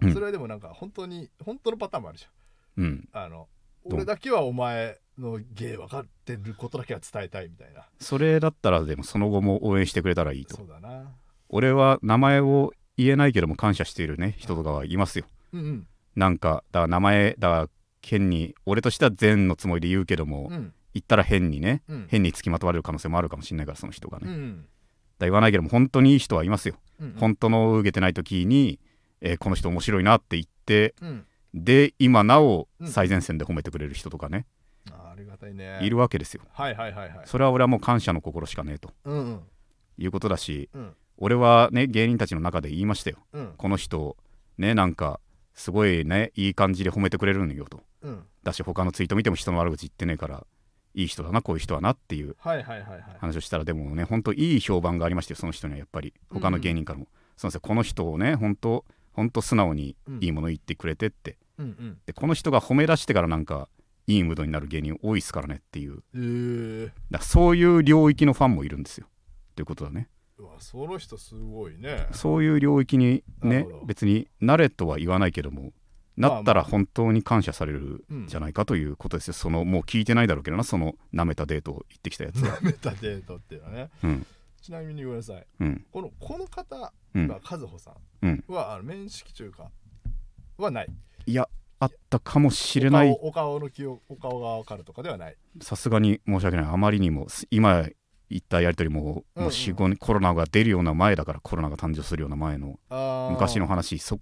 [0.00, 0.12] うん。
[0.12, 2.26] それはでもなんか本当に本当のパターンもあるじ
[2.76, 3.08] うん。
[3.12, 3.24] ゃん。
[3.24, 3.48] あの
[3.84, 7.88] 俺だけはお前の芸分かってることだけは伝えたいみたいな。
[7.98, 10.56] それだったらでもその後も応援してくれたらいいと。
[10.56, 11.10] そうだな
[11.50, 15.26] 俺は名前を言えないけども感謝しているね人とかはいますよ。
[15.52, 15.86] うんうん。
[16.16, 17.68] なんかだから名前だから
[18.02, 20.72] 変に俺としては善のつもりで言うけども、うん。
[20.94, 22.06] 言ったら変にねうん。
[22.08, 24.66] 変につきまとわれる可能性もあるかもしれないからその人がね、うん
[25.18, 28.80] ら言わないけども本当にいい人はいますよ、うん本当の受けてない時に、
[29.20, 31.26] えーこの人面白いなって言ってうん。
[31.52, 32.88] で今なおうん。
[32.88, 34.46] 最前線で褒めてくれる人とかね、
[34.90, 35.78] ありがたいね。
[35.82, 36.42] いるわけですよ。
[36.52, 37.20] はいはいはいはい。
[37.26, 39.40] それは俺はもう感謝の心しかねえとうんうん。
[39.98, 43.18] いうことだしうん俺はね芸人たちの中で言いましたよ。
[43.32, 43.54] うん。
[43.56, 44.16] この人
[44.58, 45.20] ねなんか
[45.54, 47.80] すごいねいい感じで褒めてくれるんよと。
[48.02, 48.24] うん。
[48.42, 50.46] だし他のツイート見ても人の悪口言ってねえから
[50.94, 56.14] いい人だなこういう人はなっていう話をしたらでもね本当いい評判がありましたよその人にはやっぱり。
[56.30, 57.06] 他の芸人からも、
[57.36, 57.60] そうなんですよ。
[57.60, 61.98] この人をね本当本当素直にいいもの言ってくれてって、うんうん。
[62.06, 63.68] でこの人が褒め出してからなんか
[64.06, 66.02] いいムードになる芸人多いっすからねっていう。
[66.14, 69.06] えー、だそういう領域のファンもいるんですよ。
[69.54, 70.08] ということだね
[70.58, 72.06] その人すごいね。
[72.12, 75.72] そういう領域にね別に慣れとは言わないけども
[76.16, 82.56] なったら本当に感謝されるじゃないかということですよ、そのもう聞いてないだろうけどなその舐めたデートを言ってきたやつは。
[82.60, 83.90] 舐めたデートっていうのはね。
[84.04, 84.26] うん。
[84.60, 85.46] ちなみにごめんなさい。
[85.60, 85.86] うん。
[85.90, 87.26] このこの方うん。
[87.26, 88.30] が和穂さうん。
[88.32, 89.70] んは、あの面識というか
[90.58, 90.92] はない。
[91.26, 91.48] いや
[91.78, 93.16] あったかもしれない。
[93.22, 95.36] お顔の記憶お顔が分かるとかではない。
[95.62, 96.66] さすがに申し訳ない。
[96.66, 97.88] あまりにもす今
[98.30, 99.44] 言ったやり取りもうんもうん。
[99.46, 102.78] う4、5年コロナが出るような前だからコロナが誕生するような前の
[103.30, 104.20] 昔の話そ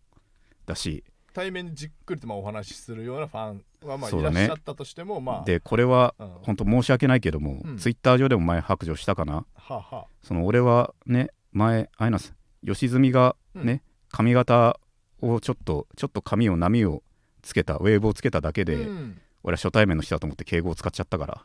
[0.67, 1.05] だし。
[1.35, 6.29] 対面でじっくりとまあお話しするようなファンはまあいらっしゃったとしてもまあでこれはうん。
[6.43, 7.77] 本当申し訳ないけども、うん。
[7.77, 9.35] ツイッター上でも前白状したかな。
[9.35, 10.07] はあはあ。
[10.23, 12.35] その俺はね前あいなす。
[12.67, 14.81] 吉住がね、髪型
[15.21, 17.03] をちょっとちょっと髪を波を
[17.43, 21.45] つけたウェーブをつけただけで、うん俺は初対面の人だと思って敬語を使っちゃったから。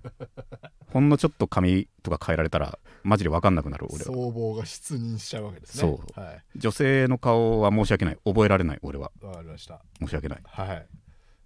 [0.92, 4.04] ほんのちょっと髪とか変えられたらマジで分かんなくなる俺は。
[4.04, 5.80] 僧帽が出現しちゃうわけですね。
[5.80, 6.20] そう。
[6.20, 6.44] はい。
[6.56, 8.18] 女性の顔は申し訳ない。
[8.24, 9.12] 覚えられない俺は。
[9.22, 9.82] わかりました。
[10.00, 10.42] 申し訳ない。
[10.44, 10.86] はい。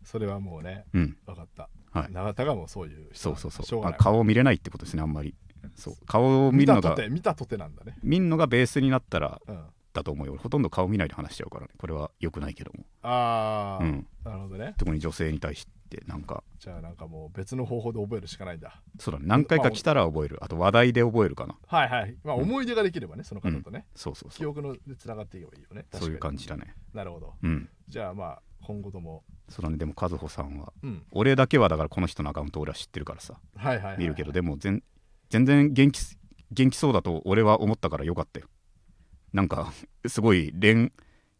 [0.02, 1.16] それはもうねうん。
[1.26, 1.68] 分かった。
[1.90, 2.12] はい。
[2.12, 3.86] 永田がもうそういう人そうそうそう。
[3.86, 5.34] あ顔を見れないってことですねあんまり。
[5.74, 5.94] そう。
[6.06, 7.98] 顔を見見たとるのがて見たとてなんだね。
[8.02, 10.32] 見るのがベースになったらうんだと思うよ。
[10.32, 11.72] 俺ほとんど顔見ないで話しちゃうからね。
[11.78, 12.84] これは良くないけども。
[13.02, 14.06] ああ、うん。
[14.24, 14.74] なるほどね。
[14.76, 16.42] 特に女性に対してなんか。
[16.58, 18.82] じゃあなんかもう別の方法で覚えるしかないんだ。
[18.98, 19.26] そうだね。
[19.26, 20.38] 何回か来たら覚える。
[20.42, 21.56] あと話題で覚えるかな。
[21.66, 22.16] はいはい。
[22.24, 22.42] まあうん。
[22.42, 24.38] 思い出ができればねその方とね、そうそうそう。
[24.38, 25.86] 記憶のでつながっていけばいいよね。
[25.92, 26.74] そういう感じだね。
[26.92, 27.34] になるほど。
[27.42, 27.68] うん。
[27.88, 29.22] じゃあまあ今後とも。
[29.48, 29.76] そうだね。
[29.76, 31.02] でも和穂さんはうん。
[31.12, 33.38] 俺だけはだからこの人のアカウント俺は知ってるからさ。
[33.56, 34.82] はいはいはい、見るけどでも全
[35.30, 36.18] 全然元気す
[36.52, 38.46] 元気そうだと俺は思ったからよかったよ
[39.34, 39.72] なんか
[40.06, 40.92] すごい恋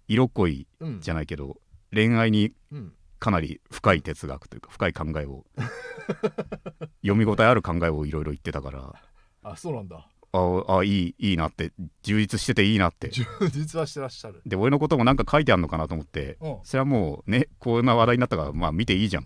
[0.09, 1.00] 色恋うん。
[1.00, 1.57] じゃないけど
[1.92, 2.92] 恋愛にうん。
[3.20, 5.46] かなり深い哲学というか深い考えを
[7.02, 8.92] 読み応えある考えをいろいろ言ってたから
[9.42, 10.07] あそうなんだ。
[10.33, 13.09] ああいいいいなって充実してていいなって。
[13.11, 14.42] 充実はしてらっしゃる。
[14.44, 16.59] で俺のこともなんか書いてあるのかなと思ってうん。
[16.64, 19.24] それはもうねこんな話題になったからまあ見ていいじゃん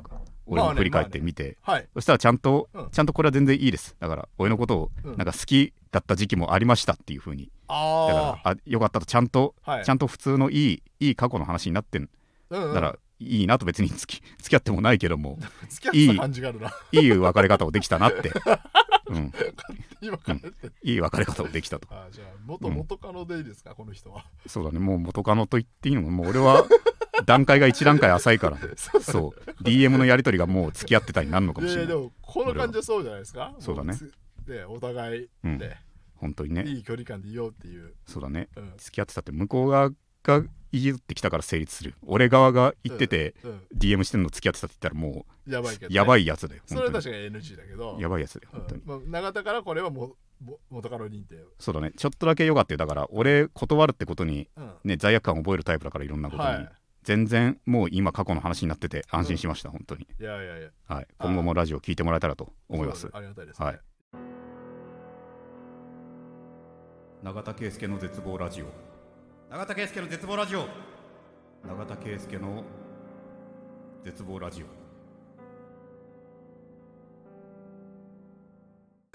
[0.49, 1.13] 俺まあねも振り返っまあね。
[1.13, 1.89] て見て、はい。
[1.95, 2.91] そしたらちゃんと、うん。
[2.91, 3.97] ちゃんとこれは全然いいです。
[4.01, 5.17] だから俺のことをうん。
[5.17, 7.45] なんか好きだった時期もありましたっていう風に。
[7.45, 9.85] だかあらあよかったとちゃんと、あはい。
[9.85, 12.09] ちゃんと普通のいいいい過去の話になってん。
[12.51, 12.75] うんうん。
[12.75, 16.73] だからいいなと別に付き 付き合ってもないけども 付き合ってた感じがあるな。
[16.93, 18.33] いい別れ方をできたなって、
[19.09, 19.33] うん。
[20.83, 21.89] いい別れ方をできたと。
[21.91, 22.75] あじゃあ元うん。
[22.75, 24.25] 元カノでいいですか、この人は。
[24.47, 24.79] そうだね。
[24.79, 26.65] もう元カノと言っていいのももう俺は
[27.25, 28.59] 段階が一段階浅いから
[29.01, 29.63] そう。
[29.63, 31.85] DM のやり取りがもう付き合ってたになるのかもしれない。
[31.85, 33.55] いでもこの感じはそうじゃないですか。
[33.59, 33.99] そうだね。
[34.47, 35.59] でお互いうん。
[35.59, 35.77] で、
[36.15, 36.65] 本当にね。
[36.67, 37.95] いい距離感でいようっていう。
[38.07, 38.49] そうだね。
[38.57, 38.73] うん。
[38.77, 39.91] 付き合ってたって向こう側
[40.23, 41.95] がいじってきたから成立する。
[42.03, 46.23] 俺側が言ってて、うん、DM してんの付き合ってたって言ったらもやばいけど、うやばい。
[46.23, 47.97] いやつだよそれは確かに NG だけど。
[47.97, 51.37] にやばいやつだよ本当に、うんまあ、永田からこれはもうも元カノ認定。
[51.59, 51.93] そうだね。
[51.97, 52.79] ちょっとだけよかったよ。
[52.79, 54.73] だから俺断るってことにうん。
[54.85, 56.71] ね罪悪感を覚えるタイプだからいろんなことに、はい。
[57.09, 60.69] 全然もう今過去の話になってて安心しました、本当に、いやいやいや。
[60.85, 63.09] はい、今後もラジオ聞いてもらえたらと思います。
[63.15, 63.67] ありがたいですね。
[63.67, 63.81] はい。
[67.23, 68.67] 永田圭介の絶望ラジオ。
[69.51, 70.67] 永田圭介の絶望ラジオ。
[71.67, 72.63] 永田圭介の
[74.05, 74.67] 絶望ラジオ。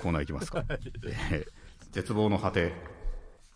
[0.01, 1.45] コーナーいきますか、 えー
[1.91, 2.73] 絶望の果て、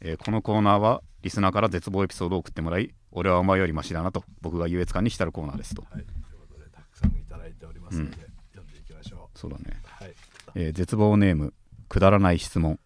[0.01, 5.81] えーこのコーナーはリスナーから絶望エピソードを送ってもらい俺はお前よりマシだなと僕が優越感に浸るコーナーですと。
[5.81, 6.05] はい、という
[6.47, 8.17] ことでたくさんいただいておりますので、
[8.53, 9.63] 読んでいきましょそうだね。
[9.69, 10.03] う。
[10.03, 10.13] はい。
[10.55, 11.53] えー絶望ネーム
[11.89, 12.79] くだらない質問。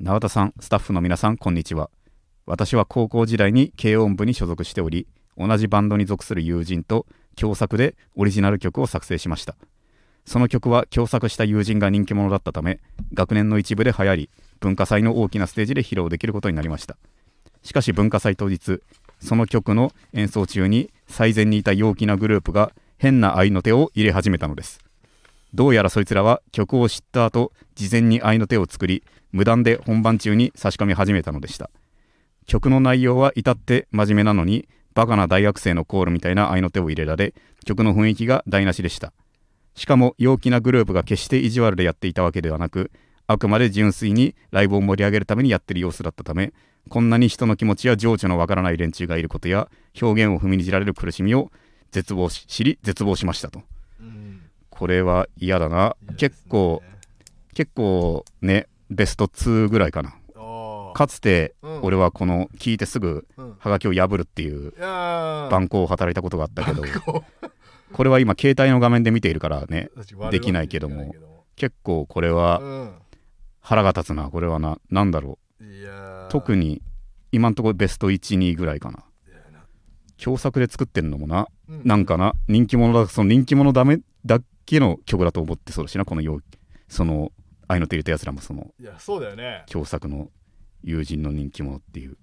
[0.00, 1.90] 永田さんスタッフの皆さんこんにちは。
[2.46, 5.06] 私は高校時代に軽音部に所属しており
[5.38, 9.56] 同じバンドに属する友人と共作でオリジナル曲を作成しました。
[10.26, 12.80] その曲は共作した友人が人気者だったため
[13.12, 14.30] 学年の一部で流行り
[14.64, 16.96] 文化祭の大きなステージで披露できることになりました。
[17.62, 18.80] しかし文化祭当日
[19.20, 24.80] その曲の演奏中に最前にいた陽気なグループが変な愛の手を入れ始めたのです。
[25.52, 31.70] どうやらそいつらは曲を知った後事前に愛の手を作り無断で本番中に差し込み始めたのでした。
[32.46, 37.34] 曲の内容は至って真面目なのにバカな大学生のコールみたいな愛の手を入れられ
[37.66, 39.12] 曲の雰囲気が台無しでした。
[39.74, 42.90] しかも陽気なグループが決して意地悪でやっていたわけではなく
[43.26, 46.52] あくまで純粋にライブを盛り上げるためにやってる様子だったため
[46.88, 49.68] こんなに人の気持ちや情緒のわからない連中がいることや
[50.00, 51.50] 表現を踏みにじられる苦しみを
[51.92, 53.62] 絶望し知り絶望しましたと。
[54.00, 54.42] うん。
[54.68, 55.96] これは嫌だな。
[56.02, 56.82] ね結構
[57.54, 60.14] 結構ねベスト2ぐらいかな。
[60.92, 61.80] かつてうん。
[61.82, 63.56] 俺はこの聞いてすぐうん。
[63.58, 65.50] ハガキを破るっていういやー。
[65.50, 67.24] 番号を働いたことがあったけど こ
[67.92, 69.90] これは今携帯の画面で見ているからね
[70.30, 71.14] できないけども
[71.56, 72.60] 結構これは
[73.64, 74.78] 腹が立つなこれはな。
[74.90, 75.64] なんだろう。
[76.28, 76.82] 特に
[77.32, 79.04] 今んところベスト12ぐらいかな。
[80.22, 81.48] 共作で作ってんのもな。
[81.68, 81.82] うん。
[81.82, 82.34] なんかな。
[82.46, 86.44] 人気者だその人気者ダメだけの曲だと思ってそうだしなこのよう
[86.88, 87.32] その
[87.66, 89.64] 愛の手入れたやつらもそのいや、そうだよね。
[89.66, 90.28] 共作の
[90.82, 92.18] 友人の人気者っていう。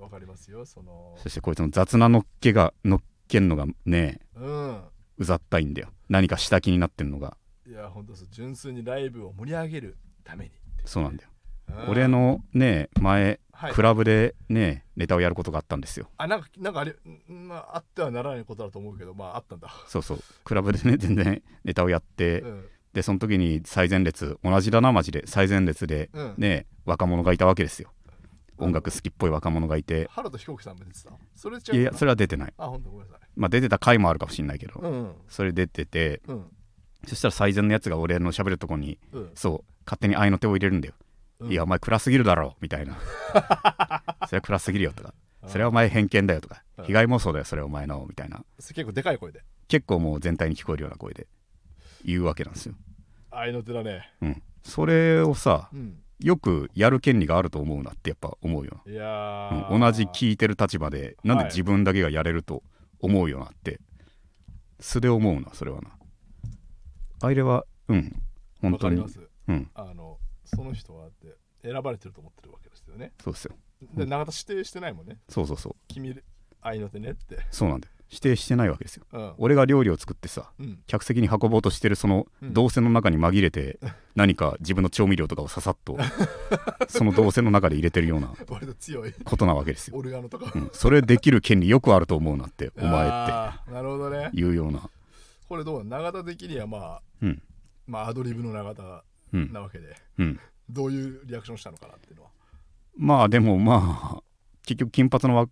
[0.00, 1.14] わかりますよ、その。
[1.18, 4.80] そしてこいつの雑なのっけがのっけんのがねうん。
[5.18, 5.88] うざったいんだよ。
[6.08, 7.36] 何か下気になってんのが。
[7.66, 9.98] いや、ほんとそう、純粋にライブを盛り上げる
[10.30, 10.50] ために。
[10.84, 11.30] そうなんだよ
[11.68, 16.92] うん俺、のね前はいクラブでねネタをやることがあったんですよあ、なんか、なんかあれ、
[17.28, 19.68] んまあ、あってはならないことだと思うけど、まあ、あったんだ。
[19.86, 22.64] そうそうクラブでね全然ネタをやってうん。
[22.92, 26.34] でその時に最前列同じだなマジで最前列でうん。
[26.38, 27.90] ね若者がいたわけですよ
[28.58, 31.10] うん音楽好きっぽい若者がいて原田飛行機さんも出てた？
[31.36, 33.28] それ違ういやそれは出てないあ、ほんとごめんなさい。
[33.36, 35.12] まあ出てた回もあるかもしんないけどうんうん。
[35.28, 36.44] それ出ててうん。
[37.06, 39.30] そしたら最前のやつが俺の喋るとこにうん。
[39.34, 40.94] そう勝手に愛の手を入れるんだよ。
[41.40, 41.50] うん。
[41.50, 42.96] いやお前暗すぎるだろみたいな。
[44.28, 45.12] それは暗すぎるよとか。
[45.48, 46.62] それはお前偏見だよとか。
[46.78, 46.84] うん。
[46.84, 48.44] 被害妄想だよそれはお前のみたいな。
[48.58, 49.42] 結構でかい声で？
[49.66, 51.26] 結構もう全体に聞こえるような声で
[52.04, 52.74] 言うわけなんですよ、
[53.32, 54.12] 愛の手だね。
[54.20, 55.98] うん、それをさうん。
[56.20, 59.80] よくやる権利があると思うなってやっぱ思うよいやうん。
[59.80, 61.52] 同じ聞いてる立場でなんではい。
[61.52, 62.62] 自分だけがやれると
[63.00, 63.80] 思うよなって。
[64.78, 65.90] 素で思うなそれはな。
[67.22, 68.22] あれはうん。
[68.60, 69.04] 本当に。
[69.50, 73.12] うんあの、その人はって選ばれてると思ってるわけですよね。
[73.22, 73.54] そうですよ
[73.94, 75.18] で、永田指定してないもんね。
[75.28, 76.14] そうそうそう君、
[76.60, 77.38] 愛の手ねって。
[77.50, 79.34] そうなんだよ指定してないわけですようん。
[79.38, 80.82] 俺が料理を作ってさうん。
[80.88, 83.78] 客席に運ぼうとしてるそのうん動線の中に紛れて
[84.16, 85.96] 何か自分の調味料とかをささっと
[86.90, 88.34] その動線の中で入れてるような
[89.24, 89.96] ことなわけですよ。
[90.00, 93.10] うん、それできる権利よくあると思うなってお前っ
[93.66, 94.30] てなるほどね。
[94.34, 94.90] 言うような
[95.48, 95.84] これどう？
[95.84, 97.42] 永田的にはまあ、うん
[97.86, 99.00] まあアドリブの永田うん
[99.32, 102.30] なわけで、うんどういうリアクションしたのかなっていうのは。
[102.96, 104.22] まあでもまあ
[104.64, 105.48] 結局金髪のわ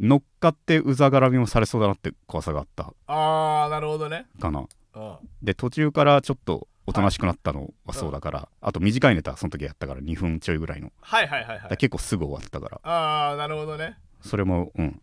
[0.00, 4.26] 乗っかってうざがらみもされそうだなって怖さがあったああ、なるほどね。
[4.40, 4.64] かな
[4.94, 5.16] うん。
[5.42, 11.70] で途中からちょっとおとなしくなったのはそうだから、あと短いネタその時やったから2分ちょいぐらいのはいはいはいはい。
[11.70, 13.98] ら結構すぐ終わったからああ、なるほどね。
[14.22, 15.00] それもうん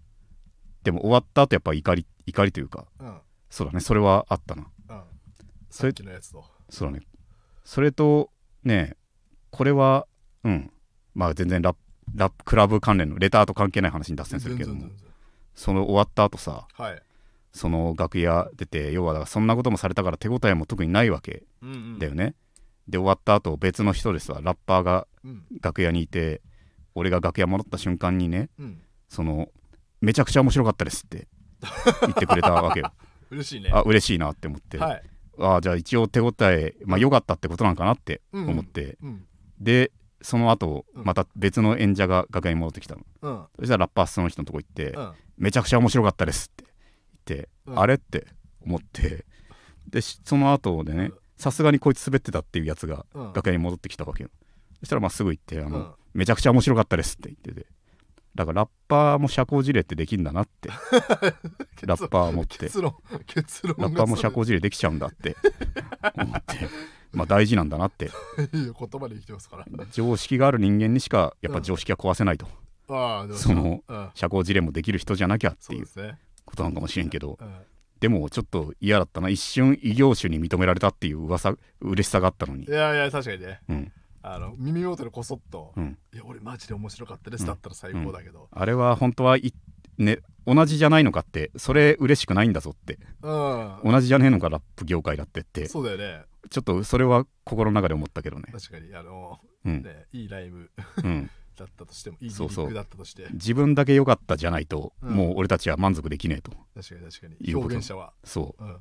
[0.83, 3.17] でも終わった後やっぱ怒り怒りというかうん。
[3.51, 5.01] そうだねそれはあったなうん。
[5.69, 6.43] それさっきのやつと。
[6.69, 7.05] そうだね
[7.69, 8.31] それと
[8.63, 8.95] ね
[9.51, 10.07] これは
[10.43, 10.71] うん
[11.13, 11.79] まあ全然ラップ
[12.15, 14.87] ラップクラブ関連のレターと関係ない話に脱線するけども
[15.53, 17.01] その終わった後さはい。
[17.53, 22.33] その楽屋出て要はだからそんなこともされたから手応えも特にないわけうんうんだよね、
[22.87, 26.41] で終わった後別の人でさラッパーがうん楽屋にいて
[26.95, 28.81] 俺が楽屋戻った瞬間にねうん。
[29.09, 29.49] その
[30.01, 31.27] めちゃくちゃ面白かったですって
[32.01, 32.91] 言ってくれたわけよ
[33.29, 33.69] 嬉しいね。
[33.71, 35.03] あ嬉しいなって思って、はい。
[35.39, 39.25] あじゃあ一応手応えまあ良かったってことなんかなってうん思って、うん。
[39.59, 41.03] でその後うん。
[41.05, 43.01] また別の演者が楽屋に戻ってきたの。
[43.21, 43.45] うん。
[43.59, 45.13] そしたらラッパーその人のとこ行って、うん。
[45.37, 46.65] めちゃくちゃ面白かったですって
[47.27, 47.79] 言って、うん。
[47.79, 48.27] あれって
[48.61, 49.25] 思って。
[49.89, 51.13] でしその後でねうん。
[51.37, 53.33] さすがにこいつ滑ってたっていうやつがうん。
[53.33, 54.29] 楽屋に戻ってきたわけよ。
[54.79, 55.91] そしたらまあすぐ行ってあの、うん。
[56.13, 57.67] めちゃくちゃ面白かったですって言ってて
[58.35, 60.69] だからラッパーも社交辞令ってできるんだなって。
[61.85, 62.67] ラッパー持って。
[62.67, 65.35] ラッパーも社交辞令できちゃうんだって
[66.15, 66.69] 思って。
[67.11, 68.11] まあ大事なんだなって。
[68.53, 69.65] いいよ言葉で生きてますから。
[69.91, 72.47] 常識がある人間にしかやっぱ常識は壊せないと、
[72.87, 74.09] ああでもそのうん。
[74.13, 75.87] 社交辞令もできる人じゃなきゃっていう
[76.45, 77.37] ことなのかもしれんけど。
[77.39, 77.55] うん。
[77.99, 79.29] でもちょっと嫌だったな。
[79.29, 82.65] 一瞬異業種に認められたっていう噂嬉しさがあったのに。
[82.65, 83.59] いやいや確かにね。
[83.67, 88.49] うんあの耳元でこそっとうん「いや俺マジで面白かったです」だったら最高だけど。
[88.51, 89.53] あれは本当はい
[89.97, 92.99] ね同じじゃないのかってそれ嬉しくないんだぞって。
[93.21, 93.79] うん。
[93.83, 95.67] 同じじゃねえのかラップ業界だってって。
[95.67, 96.25] そうだよね。
[96.49, 98.45] ちょっとそれは心の中で思ったけどね。
[98.51, 99.83] 確かにあのうん。
[99.83, 100.71] ねいいライブ
[101.03, 101.29] うん。
[101.55, 103.27] だったとしてもいいリリそうそうックだったとして。
[103.33, 105.13] 自分だけ良かったじゃないと、うん。
[105.13, 106.51] もう俺たちは満足できねえと。
[106.73, 107.53] 確かに確かに。
[107.53, 108.13] 表現者は。
[108.23, 108.63] そう。
[108.63, 108.77] うん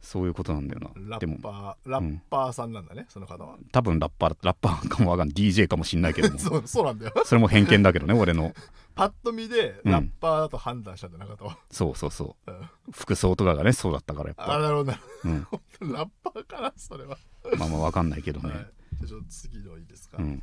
[0.00, 1.18] そういうことなんだよな。
[1.18, 3.56] でもラッパーラッパーさんなんだねその方は。
[3.70, 5.34] 多分ラッパーラッパーかもわかんない。
[5.34, 6.38] DJ かもしんないけども。
[6.40, 7.12] そうそうなんだよ。
[7.24, 8.54] それも偏見だけどね 俺の。
[8.94, 9.92] パッと見でうん。
[9.92, 12.50] ラッパーだと判断したんだなかとそうそうそう。
[12.50, 12.68] うん。
[12.92, 15.46] 服装とかがねそうだったからやっぱ、あなるほどなうん、
[15.92, 17.18] ラッパーかなそれは。
[17.58, 18.58] まあまあわかんないけどね、はい。
[18.58, 20.16] じゃあちょっと次のいいですか。
[20.18, 20.42] うん、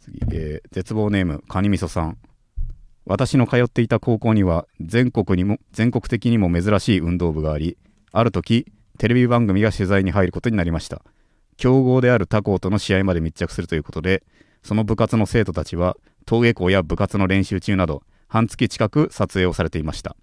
[0.00, 2.18] 次、えー絶望ネームカニみそさん
[3.10, 7.76] 私の通っていた高校には全国にも全国的にも珍しい運動部があり
[8.12, 8.66] ある時
[8.98, 11.02] テレビ番組が取材に入ることになりました。
[11.56, 14.22] 強豪である他校との試合まで密着するということで
[14.62, 20.14] その部活の生徒たちは登下校や部活の練習中など半月近く撮影をされていました。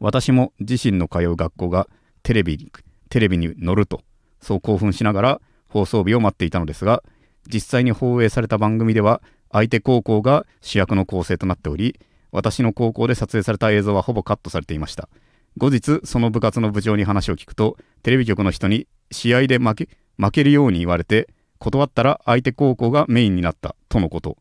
[0.00, 1.88] 私も自身の通う学校が
[2.22, 2.70] テレビに
[3.08, 4.02] テレビに乗ると
[4.42, 7.02] そう興奮しながら放送日を待っていたのですが
[7.50, 11.98] 実際に放映された番組では相手高校が主役の構成となっており
[12.32, 15.08] 私の高校で撮影された映像はほぼカットされていました。
[15.56, 24.36] 後日その部活の部長に話を聞くとテレビ局の人に試合で負け負けるように言われて断ったら相手高校がメインになったとのこと。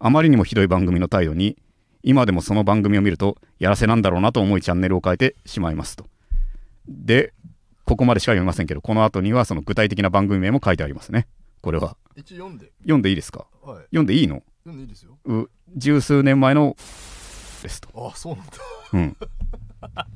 [0.00, 1.56] あまりにもひどい番組の態度に
[2.02, 6.06] 今でもその番組を見るとやらせなんだろうなと思いチャンネルを変えてしまいますと。
[6.88, 7.32] で
[7.84, 11.28] ここまでしか読みませんけどこの後にはその具体的な番組名も書いてありますね。
[11.60, 11.96] これは。
[12.16, 12.72] 一応読んで。
[12.82, 13.46] 読んでいいですか？
[13.62, 13.84] はい。
[13.84, 14.42] 読んでいいの？
[14.64, 15.18] 読んでいいですよ。
[15.24, 16.76] う十数年前の
[17.62, 18.52] ですと、あそうなんだ。
[18.92, 19.16] うん、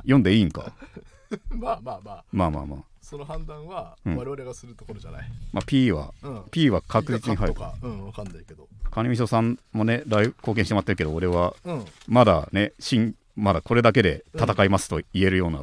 [0.03, 0.73] 読んでいいんか？
[1.51, 2.25] まあまあまあ。
[2.33, 4.17] まあまあまあ、その判断はうん。
[4.17, 5.31] 我々がするところじゃない。
[5.53, 6.45] まあ、P はうん。
[6.51, 8.69] P は確実に入るとかうんわかんないけど。
[8.91, 11.85] カニみそさんもね大貢献してもらってるけど俺はうん。
[12.09, 15.63] まだね新まだこれだけで戦いますと言えるような、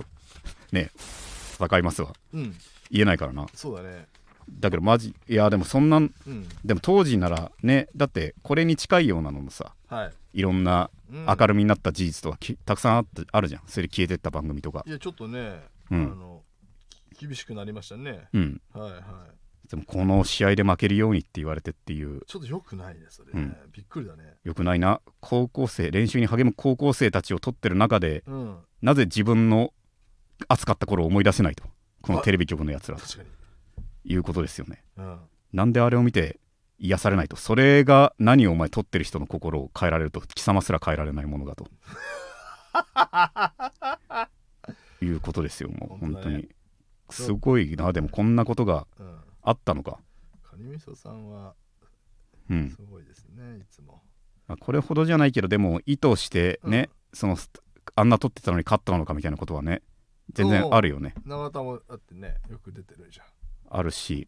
[0.73, 0.91] ね
[1.59, 2.55] 戦いますはうん。
[2.89, 3.47] 言えないからな。
[3.53, 4.07] そうだね
[4.49, 6.11] だけどマジいやでもそんなうん。
[6.65, 10.11] でも当時ならねだってこれに近いようなのもさはい。
[10.33, 11.25] いろんなうん。
[11.25, 13.61] 明るみになった事実とかきたくさんあってあるじゃん。
[13.67, 14.83] それで消えてった番組とか。
[14.87, 16.19] いやちょっとねあうん。
[16.19, 16.41] の
[17.19, 18.27] 厳しくなりましたね。
[18.33, 18.61] うん。
[18.73, 19.01] はいはい。
[19.69, 22.21] でもこの試合で負けるようにって言われてっていう。
[22.27, 23.39] ちょっと良くないねそれね。
[23.39, 23.55] うん。
[23.71, 24.35] びっくりだね。
[24.43, 24.99] よくないな。
[25.19, 28.57] 高校生練習に励む高校生たちを取ってる中でうん。
[28.81, 29.73] なぜ自分の
[30.47, 31.63] 熱かった頃を思い出せないと。
[32.01, 33.03] このテレビ局のやつらと。
[33.03, 33.29] 確かに
[34.03, 34.83] いうことですよね。
[34.97, 35.19] うん。
[35.53, 36.39] なんであれを見て
[36.79, 37.35] 癒されないと。
[37.35, 40.21] それが何をお前取ってる人の心を変えられると。
[40.21, 41.67] 貴様すら変えられないものだと。
[45.03, 45.97] いうことですよもう。
[45.99, 46.47] 本当だね
[47.09, 47.91] すごいな。
[47.93, 49.17] でもこんなことがうん。
[49.43, 49.99] あったのか。
[50.43, 51.55] カニみそさんは
[52.49, 52.69] うん。
[52.69, 54.01] すごいですねいつも。
[54.47, 57.37] まあこれほどじゃないけどでも意図してね、その
[57.95, 59.81] あんな撮ってたのに勝ったのかみたいなことはね
[60.33, 61.13] 全然あるよね。
[61.25, 63.19] 永田もだってねよく出てるじ
[63.71, 64.27] あるし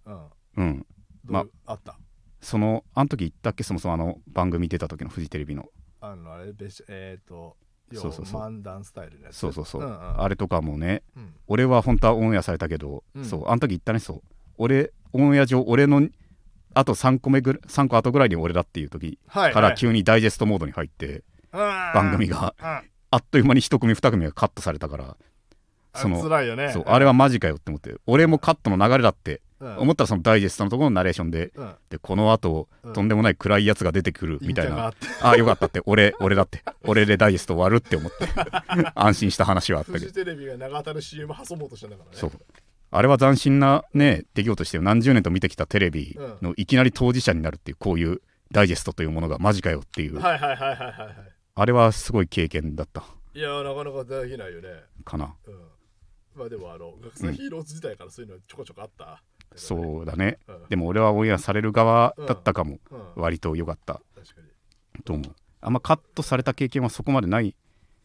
[0.55, 0.85] うん。
[1.25, 1.97] まあった？
[2.41, 3.63] そのあの時言ったっけ？
[3.63, 5.69] そもそもあの番組出た時のフジテレビの。
[6.01, 6.53] あのあれ
[6.89, 7.55] えっと
[7.93, 8.41] そうそうそう。
[8.41, 9.37] 漫談スタイルのやつ？
[9.37, 10.21] そうそうそう、んうん。
[10.21, 11.33] あれとかもねうん。
[11.47, 13.25] 俺は本当はオンエアされたけど、うん。
[13.25, 14.21] そうあの時言ったねそう。
[14.57, 16.07] 俺オンエア上俺の
[16.73, 19.53] あと3個目ぐら3個後ぐらいに俺だっていう時からはい。
[19.63, 22.55] はい急にダイジェストモードに入って番番組が。
[22.59, 22.67] うん。
[23.11, 25.17] あっという間に1組2組がカットされたから
[25.93, 26.71] そそのの辛いよね。
[26.71, 29.77] そうあれはマジかよって思って俺もカットの流れだってうん。
[29.77, 31.75] 思ったらそのダイジェストのところのナレーションでうん。
[31.89, 32.93] でこの後、うん。
[32.93, 35.81] とんでもない暗いやつが出てくるみたいなああよかったって。
[35.85, 36.63] 俺俺だって。
[36.83, 38.27] 俺でダイジェスト終わるって思って
[38.95, 40.07] 安心した話はあったフけど。
[40.07, 42.17] ジテレビが長田の CM 挟もうとしたんだからね。
[42.17, 42.31] そう。
[42.95, 48.21] あれは斬新なね出来事して何十年と見てきたテレビのいきなり当事者になるっていうこういう
[48.51, 50.19] ダイジェストというものがマジかよっていう。
[50.19, 51.15] はいはいはいはいはいはい。
[51.55, 53.03] あれはすごい経験だった。
[53.33, 54.69] いやなかなかできないよね。
[55.03, 55.33] かな。
[55.47, 55.55] うん
[56.35, 59.21] まあでもあの学生ヒーローズ時代からそういうのはちょこちょこあった
[59.55, 60.39] そうだね。
[60.47, 60.65] うん。
[60.69, 62.79] でも俺はオンエアされる側だったかも。
[62.89, 63.11] うん。
[63.15, 64.01] 割と良かった。
[65.03, 65.35] と思う。
[65.61, 67.55] あんまカットされた経験はそこまでない。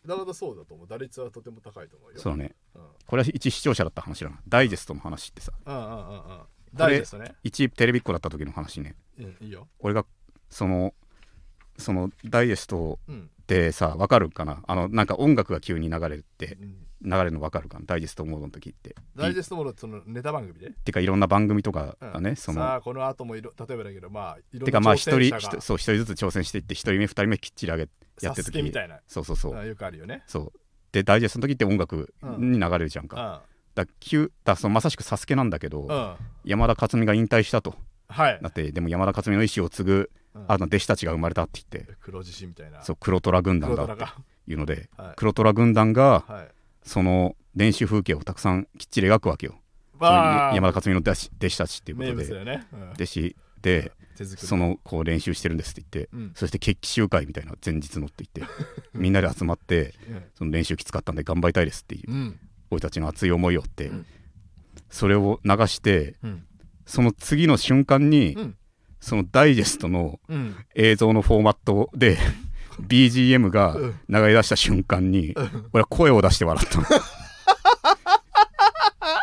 [0.04, 0.86] 長田そうだと思う。
[0.86, 2.18] 打率はとても高いと思うよ。
[2.18, 2.54] そうだね。
[2.74, 2.82] うん。
[3.06, 4.38] これは一視聴者だった話だな。
[4.46, 5.52] ダイジェストの話ってさ。
[5.64, 5.92] うんうんうんう
[6.34, 6.40] ん。
[6.74, 7.34] 大事ですよね。
[7.42, 8.94] 一テレビっ子だった時の話ね。
[9.18, 9.68] うんいいよ。
[9.80, 10.04] 俺が
[10.50, 10.92] その
[11.78, 13.30] そのダイジェストうん。
[13.42, 14.62] ってさ分かるかな？
[14.66, 18.96] あのなんか音楽が急に流れるってうん流れるの分かるかなダイジェストモードの時って。
[19.16, 20.72] ダイジェストものそのネタ番組で？
[20.84, 22.12] てかいろんな番組とかうん。
[22.14, 28.98] がね、そのさあこの後もいろ例えばだけどまあいろんなてかまあ一人そう一人ずつ挑戦していって一人目二人目きっちり上げやってサスる時ケみたいな。
[29.06, 30.24] そうそうそう、あよくあるよね。
[30.26, 30.52] そう。
[30.90, 33.84] でダイジェストの時って音楽に流れるじゃんか、うん。
[33.84, 36.14] だ急だそのまさしくサスケなんだけど、うん。
[36.44, 37.76] 山田勝美が引退したと。
[38.08, 38.38] はい。
[38.42, 40.44] なってでも山田勝美の意思を継ぐうん。
[40.48, 41.92] あの弟子たちが生まれたって言って。
[42.00, 42.82] 黒獅子みたいな。
[42.82, 44.04] そう黒虎軍団だって
[44.48, 45.12] いうのではい。
[45.16, 46.48] 黒虎軍団がはい
[46.88, 49.60] その練習風景をたくさんきっちり描くわけよ。
[50.00, 52.66] 山田勝美の弟子弟子たちっていうこ名とでね。
[52.72, 52.90] うん。
[52.92, 53.92] 弟子で
[54.24, 56.32] そのこう練習してるんですって言ってうん。
[56.34, 58.54] そして決起集会みたいな前日のって言って
[58.94, 59.92] みんなで集まって
[60.34, 62.40] その練習きつかったんで頑張りたいですっていううん。
[62.70, 64.06] 俺たちの熱い思いをってうん。
[64.88, 66.44] それを流してうん。
[66.86, 68.56] その次の瞬間にうん。
[69.00, 70.56] そのダイジェストのうん。
[70.74, 72.16] 映像のフォーマットで
[72.86, 73.94] BGM がうん。
[74.08, 75.34] 流れ出した瞬間に
[75.72, 76.84] 俺は声を出して笑ったの。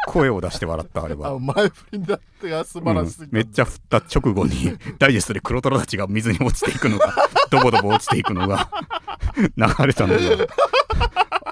[0.07, 1.29] 声を出して笑ったあれは。
[1.29, 3.29] あ前振りだってが素晴らしすぎうん。
[3.31, 7.13] めっちゃ振った直後に ダイジェストで黒虎たちが水に落ちていくのが
[7.49, 8.69] ドボドボ落ちていくのが
[9.57, 10.47] 流れたのが。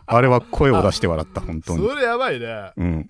[0.05, 1.87] あれは声を出して笑った本当に。
[1.87, 2.71] それやばいね。
[2.77, 3.09] うん。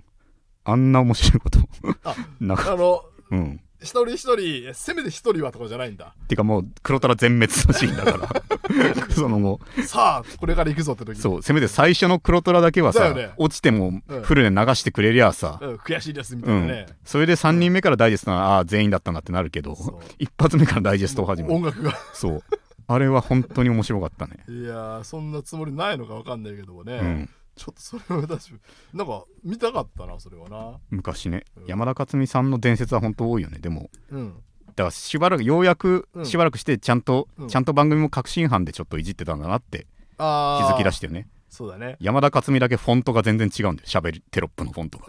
[0.65, 1.59] あんな面白いこと
[2.03, 6.15] あなんかあのうん一人一人せめて一人はとかじゃないんだ。
[6.27, 8.43] てかもう黒虎全滅のシーンだから。
[9.13, 13.31] そのもさあこれから行くぞって時うそうせめて最初の黒虎だけはさ、ね。
[13.37, 14.21] 落ちてもうん。
[14.23, 16.85] フルで流してくれりゃさ、うん悔しいですみたうんいなね。
[17.05, 20.13] それで3人目からダイジェストならああ全員だったなってなるけどそう。
[20.17, 21.93] 一発目からダイジェストを始める音楽が。
[22.13, 22.43] そう。
[22.87, 24.43] あれは本当に面白かったね。
[24.47, 28.53] いやーそんなつもりないのかわかんないけどもね、うんちょっとそれは私
[28.93, 30.79] なんか見たかったなそれはな。
[30.89, 31.43] 昔ね。
[31.57, 31.65] うん。
[31.67, 33.89] 山田勝美さんの伝説は本当多いよねでも。
[34.11, 34.33] うん。
[34.67, 36.25] だからしばらくようやくうん。
[36.25, 37.47] しばらくしてちゃんと、うん。
[37.47, 39.85] ちゃんと番組も革新犯でちょっといじってたんだなって
[40.17, 41.27] あ気づき出ししてよね。
[41.49, 41.97] そうだね。
[41.99, 45.05] 山田勝美だけフォントが全然違うんだよ喋るテロップのフォントが。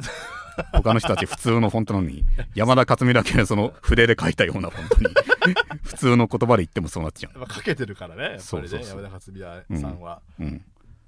[0.72, 2.24] 他の人たち普通のフォントなのに
[2.54, 5.14] 山田勝美だけその筆で書いたようなフォントに
[5.82, 9.02] 普通の言葉で言ってもそうなっちゃやっぱかけてるからねやっぱりねそうそうそう。
[9.02, 10.64] 山田勝美さんは、う、うん、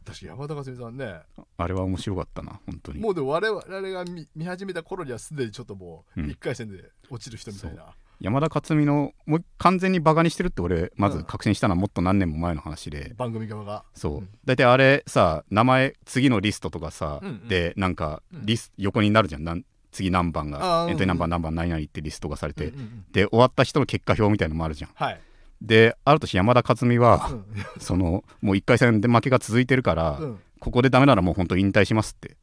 [0.07, 1.20] 確山田勝美さんね。
[1.59, 3.00] あれは面白かったな本当に。
[3.00, 6.26] もうでも我々が見見始めた頃にはすでにちょっともううん。
[6.30, 7.86] 1回戦で落ちる人みたいな、
[8.20, 13.84] 山田勝美のもう完全にバカにしてるって俺まず確信したのはもっと何年も前の話で、番組側が。
[13.94, 14.18] そう。
[14.18, 14.28] うん。
[14.44, 17.48] 大体あれさ名前次のリストとかさ、うんうん。
[17.48, 18.46] でなんかうん。
[18.46, 19.44] リス横になるじゃん。
[19.44, 23.04] なん次何番がうんエントリーナンバー何番何々ってリストがされて、うんうんうん。
[23.12, 24.90] で終わった人の結果表みたいのもあるじゃん。
[24.94, 25.20] はい、
[25.62, 27.44] である年山田勝美は、うん。
[27.80, 30.38] そのもう1回戦で負けが続いてるから、うん。
[30.61, 32.36] ここでダメならもう本当引退しますって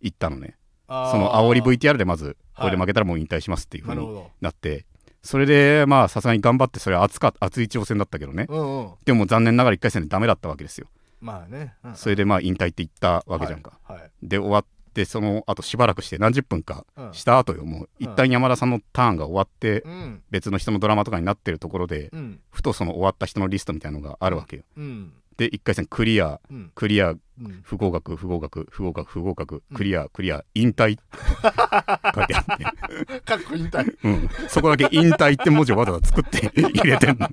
[0.00, 0.56] 言ったのね。
[0.86, 4.84] その煽り VTR でまずはいこれで負けたらもう引退しますっていう風になって
[5.22, 8.46] それでまあさすがに頑張ってそれは熱か熱い挑戦だったけどね。
[8.48, 8.90] うんうん。
[9.04, 10.88] でも残念ながら1回戦でダメだったわけですよ。
[11.20, 11.94] まあね、うん。
[11.96, 14.10] それでまあ引退って言ったわけじゃんか、はい、はい。
[14.22, 14.64] で終わっ
[14.94, 17.12] てその後しばらくして何十分かうん。
[17.12, 20.22] した後よもう一旦山田さんのターンが終わってうん。
[20.30, 22.40] 別の人のドラマとかになってるところでうん。
[22.50, 24.62] ふとその終わった人のリストみたいなのがあるわけよ。
[24.76, 25.12] うん。
[25.36, 26.70] で1回戦クリアうん。
[26.74, 27.60] クリアうん。
[27.64, 30.96] 不合格不合格不合格不合格クリアクリア引退。
[32.14, 33.96] 書いてあって、かっこ引退。
[34.04, 37.28] うん、そこだけ引退って文字をわざわざ作って 入れてんの。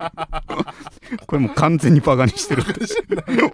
[1.28, 2.80] これもう完全にバカにしてるって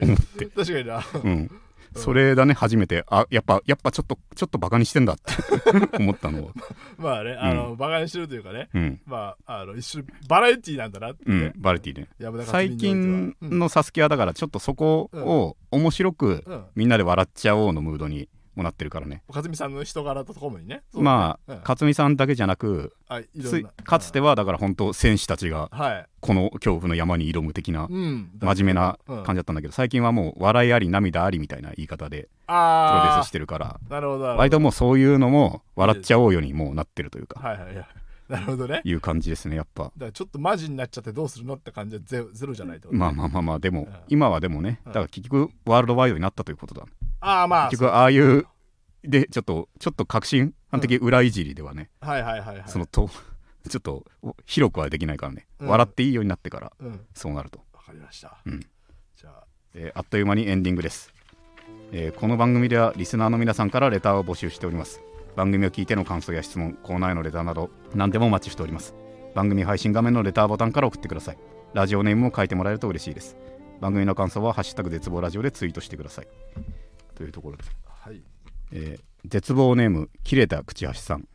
[0.02, 0.46] 思って。
[0.46, 1.04] 確かにな。
[1.24, 1.52] うん
[1.96, 3.04] それだね初めて。
[3.08, 5.34] あやっぱやっぱちょっとちょっとバカにしてんだって。
[5.98, 6.48] 思ったの。
[6.48, 6.52] は
[6.98, 8.70] まあねあの、バカにしてるというかね。
[8.74, 11.30] うん、まああの一種バラエティーなんだなってう。
[11.30, 12.08] ね、ん、バレティね。
[12.20, 13.60] 山田勝最近うん。
[13.60, 16.66] のサスケはだからちょっとそこを面白くうん。
[16.76, 19.24] みんなで笑っちゃおうのムードにもなってるからね。
[19.30, 20.84] 勝美さんの人柄とともにね。
[20.94, 21.60] まあうん。
[21.66, 22.94] 勝美さんだけじゃなく
[23.84, 26.06] かつてはだから本当戦士たちがはい。
[26.20, 28.30] この恐怖の山に挑む的なうん。
[28.42, 29.24] 真面目なうん。
[29.24, 37.88] 感じだったんだけど最近はもう笑いあり涙ありみたいな言い方でプロデュあースしてるから割ともうそういうのも笑っちゃおうようにもうなってるというかはいはいはい
[38.28, 38.82] なるほどね。
[38.84, 39.84] いう感じですねやっぱ。
[39.86, 43.96] だからちょっとマジになっちゃってどうするのって感じはゼロゼロじゃないとまあまあまあまあでもうん。
[44.10, 44.92] 今はでもねうん。
[44.92, 46.86] だから結局ワールドワイドになったということだ
[47.20, 48.46] ああまあ結局ああいう
[49.04, 51.90] でちょっとちょっと革新犯的裏いじりではね。
[52.02, 52.64] はいはいはいはい。
[52.68, 53.10] そのと
[53.70, 54.06] ちょっと
[54.46, 55.48] 広くはできないからね。
[55.60, 55.68] うん。
[55.70, 56.92] 笑っていいようになってからうん。
[56.92, 57.60] わそうなると。
[57.88, 58.60] かりました、うん。
[59.16, 59.44] じゃあ。
[59.74, 61.14] えーあっという間にエンディングです、
[61.92, 65.02] えーこの番組ではリスナーの皆さんからレターを募集しております。
[65.36, 68.94] 番組を聞いての感想や質問コーナーへのレターなど何でもお待ちしております。
[69.36, 71.38] 番組配信画面のレターボタンから送ってください。
[71.74, 73.38] ラジオネームも書いてもらえると嬉しいです。
[73.80, 76.28] 番組の感想は「ハッシュタグ絶望ラジオ」でツイートしてください
[77.18, 78.22] というところで、はい。
[78.72, 81.28] えー絶望ネーム切れた口橋さん。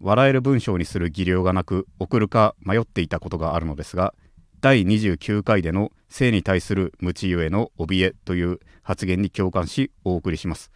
[0.00, 4.14] 笑える文章にする技量がなく送るか迷っていたことがあるのですが
[4.60, 10.70] 第29回での性に対する無知ゆえの怯えという発言に共感しお送りします。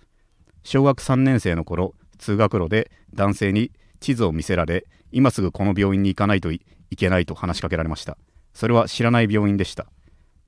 [0.64, 6.60] 小学3年生の頃通学路で男性に地図を見せられ今すぐこの病院に行かないとい
[6.96, 8.18] けないと話しかけられました。
[8.52, 9.86] それは知らない病院でした。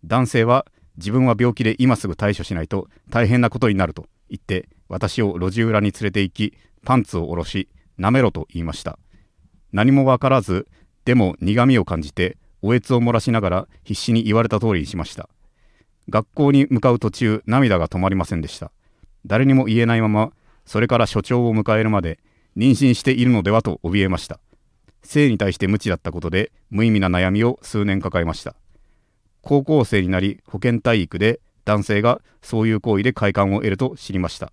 [0.05, 0.67] 男性は
[0.97, 7.69] 自分は病気で今すぐ対処しないと大変なことになると言って私を路地裏に連れて行きパンツを下ろし
[7.99, 8.99] 舐めろと言いました。
[9.73, 10.69] 何も分からず
[11.05, 15.29] でも苦みを感じておえつを漏らしながら必死に言われた通りにしました。
[16.09, 18.71] 学校に向かう途中涙が止まりませんでした。
[19.27, 20.33] 誰にも言えないまま
[20.65, 22.19] それから所長を迎えるまで
[22.57, 24.39] 妊娠しているのではと怯えました。
[25.03, 28.55] 性に対して無知だったことで無意味な悩みを数年抱えました。
[29.45, 34.53] 高校生になり保健体育で男性がそういう行為で快感を得ると知りました。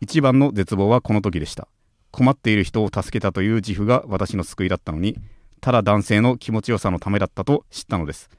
[0.00, 1.68] 一番の絶望はこの時でした。
[2.10, 5.16] 困っている人を助けたという自負が私の救いだったのに
[5.60, 8.30] ただ男性の気持ちよさのためだったと知ったのです。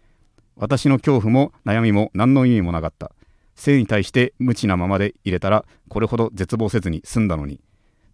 [0.56, 3.12] 私の恐怖も悩みも何の意味もなかった。
[3.56, 7.62] 性に対して無知なままで入れたらこれほど絶望せずに済んだのに。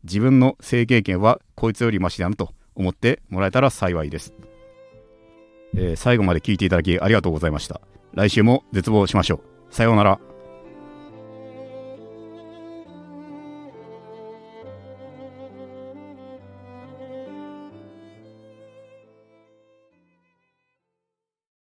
[0.04, 4.34] 自分の性経験はこいつよりマシだなと思ってもらえたら幸いです、
[5.76, 7.82] えー最後まで聞いていただきありがとうございました。
[8.14, 9.74] 来週も絶望しましょう。
[9.74, 10.29] さようなら。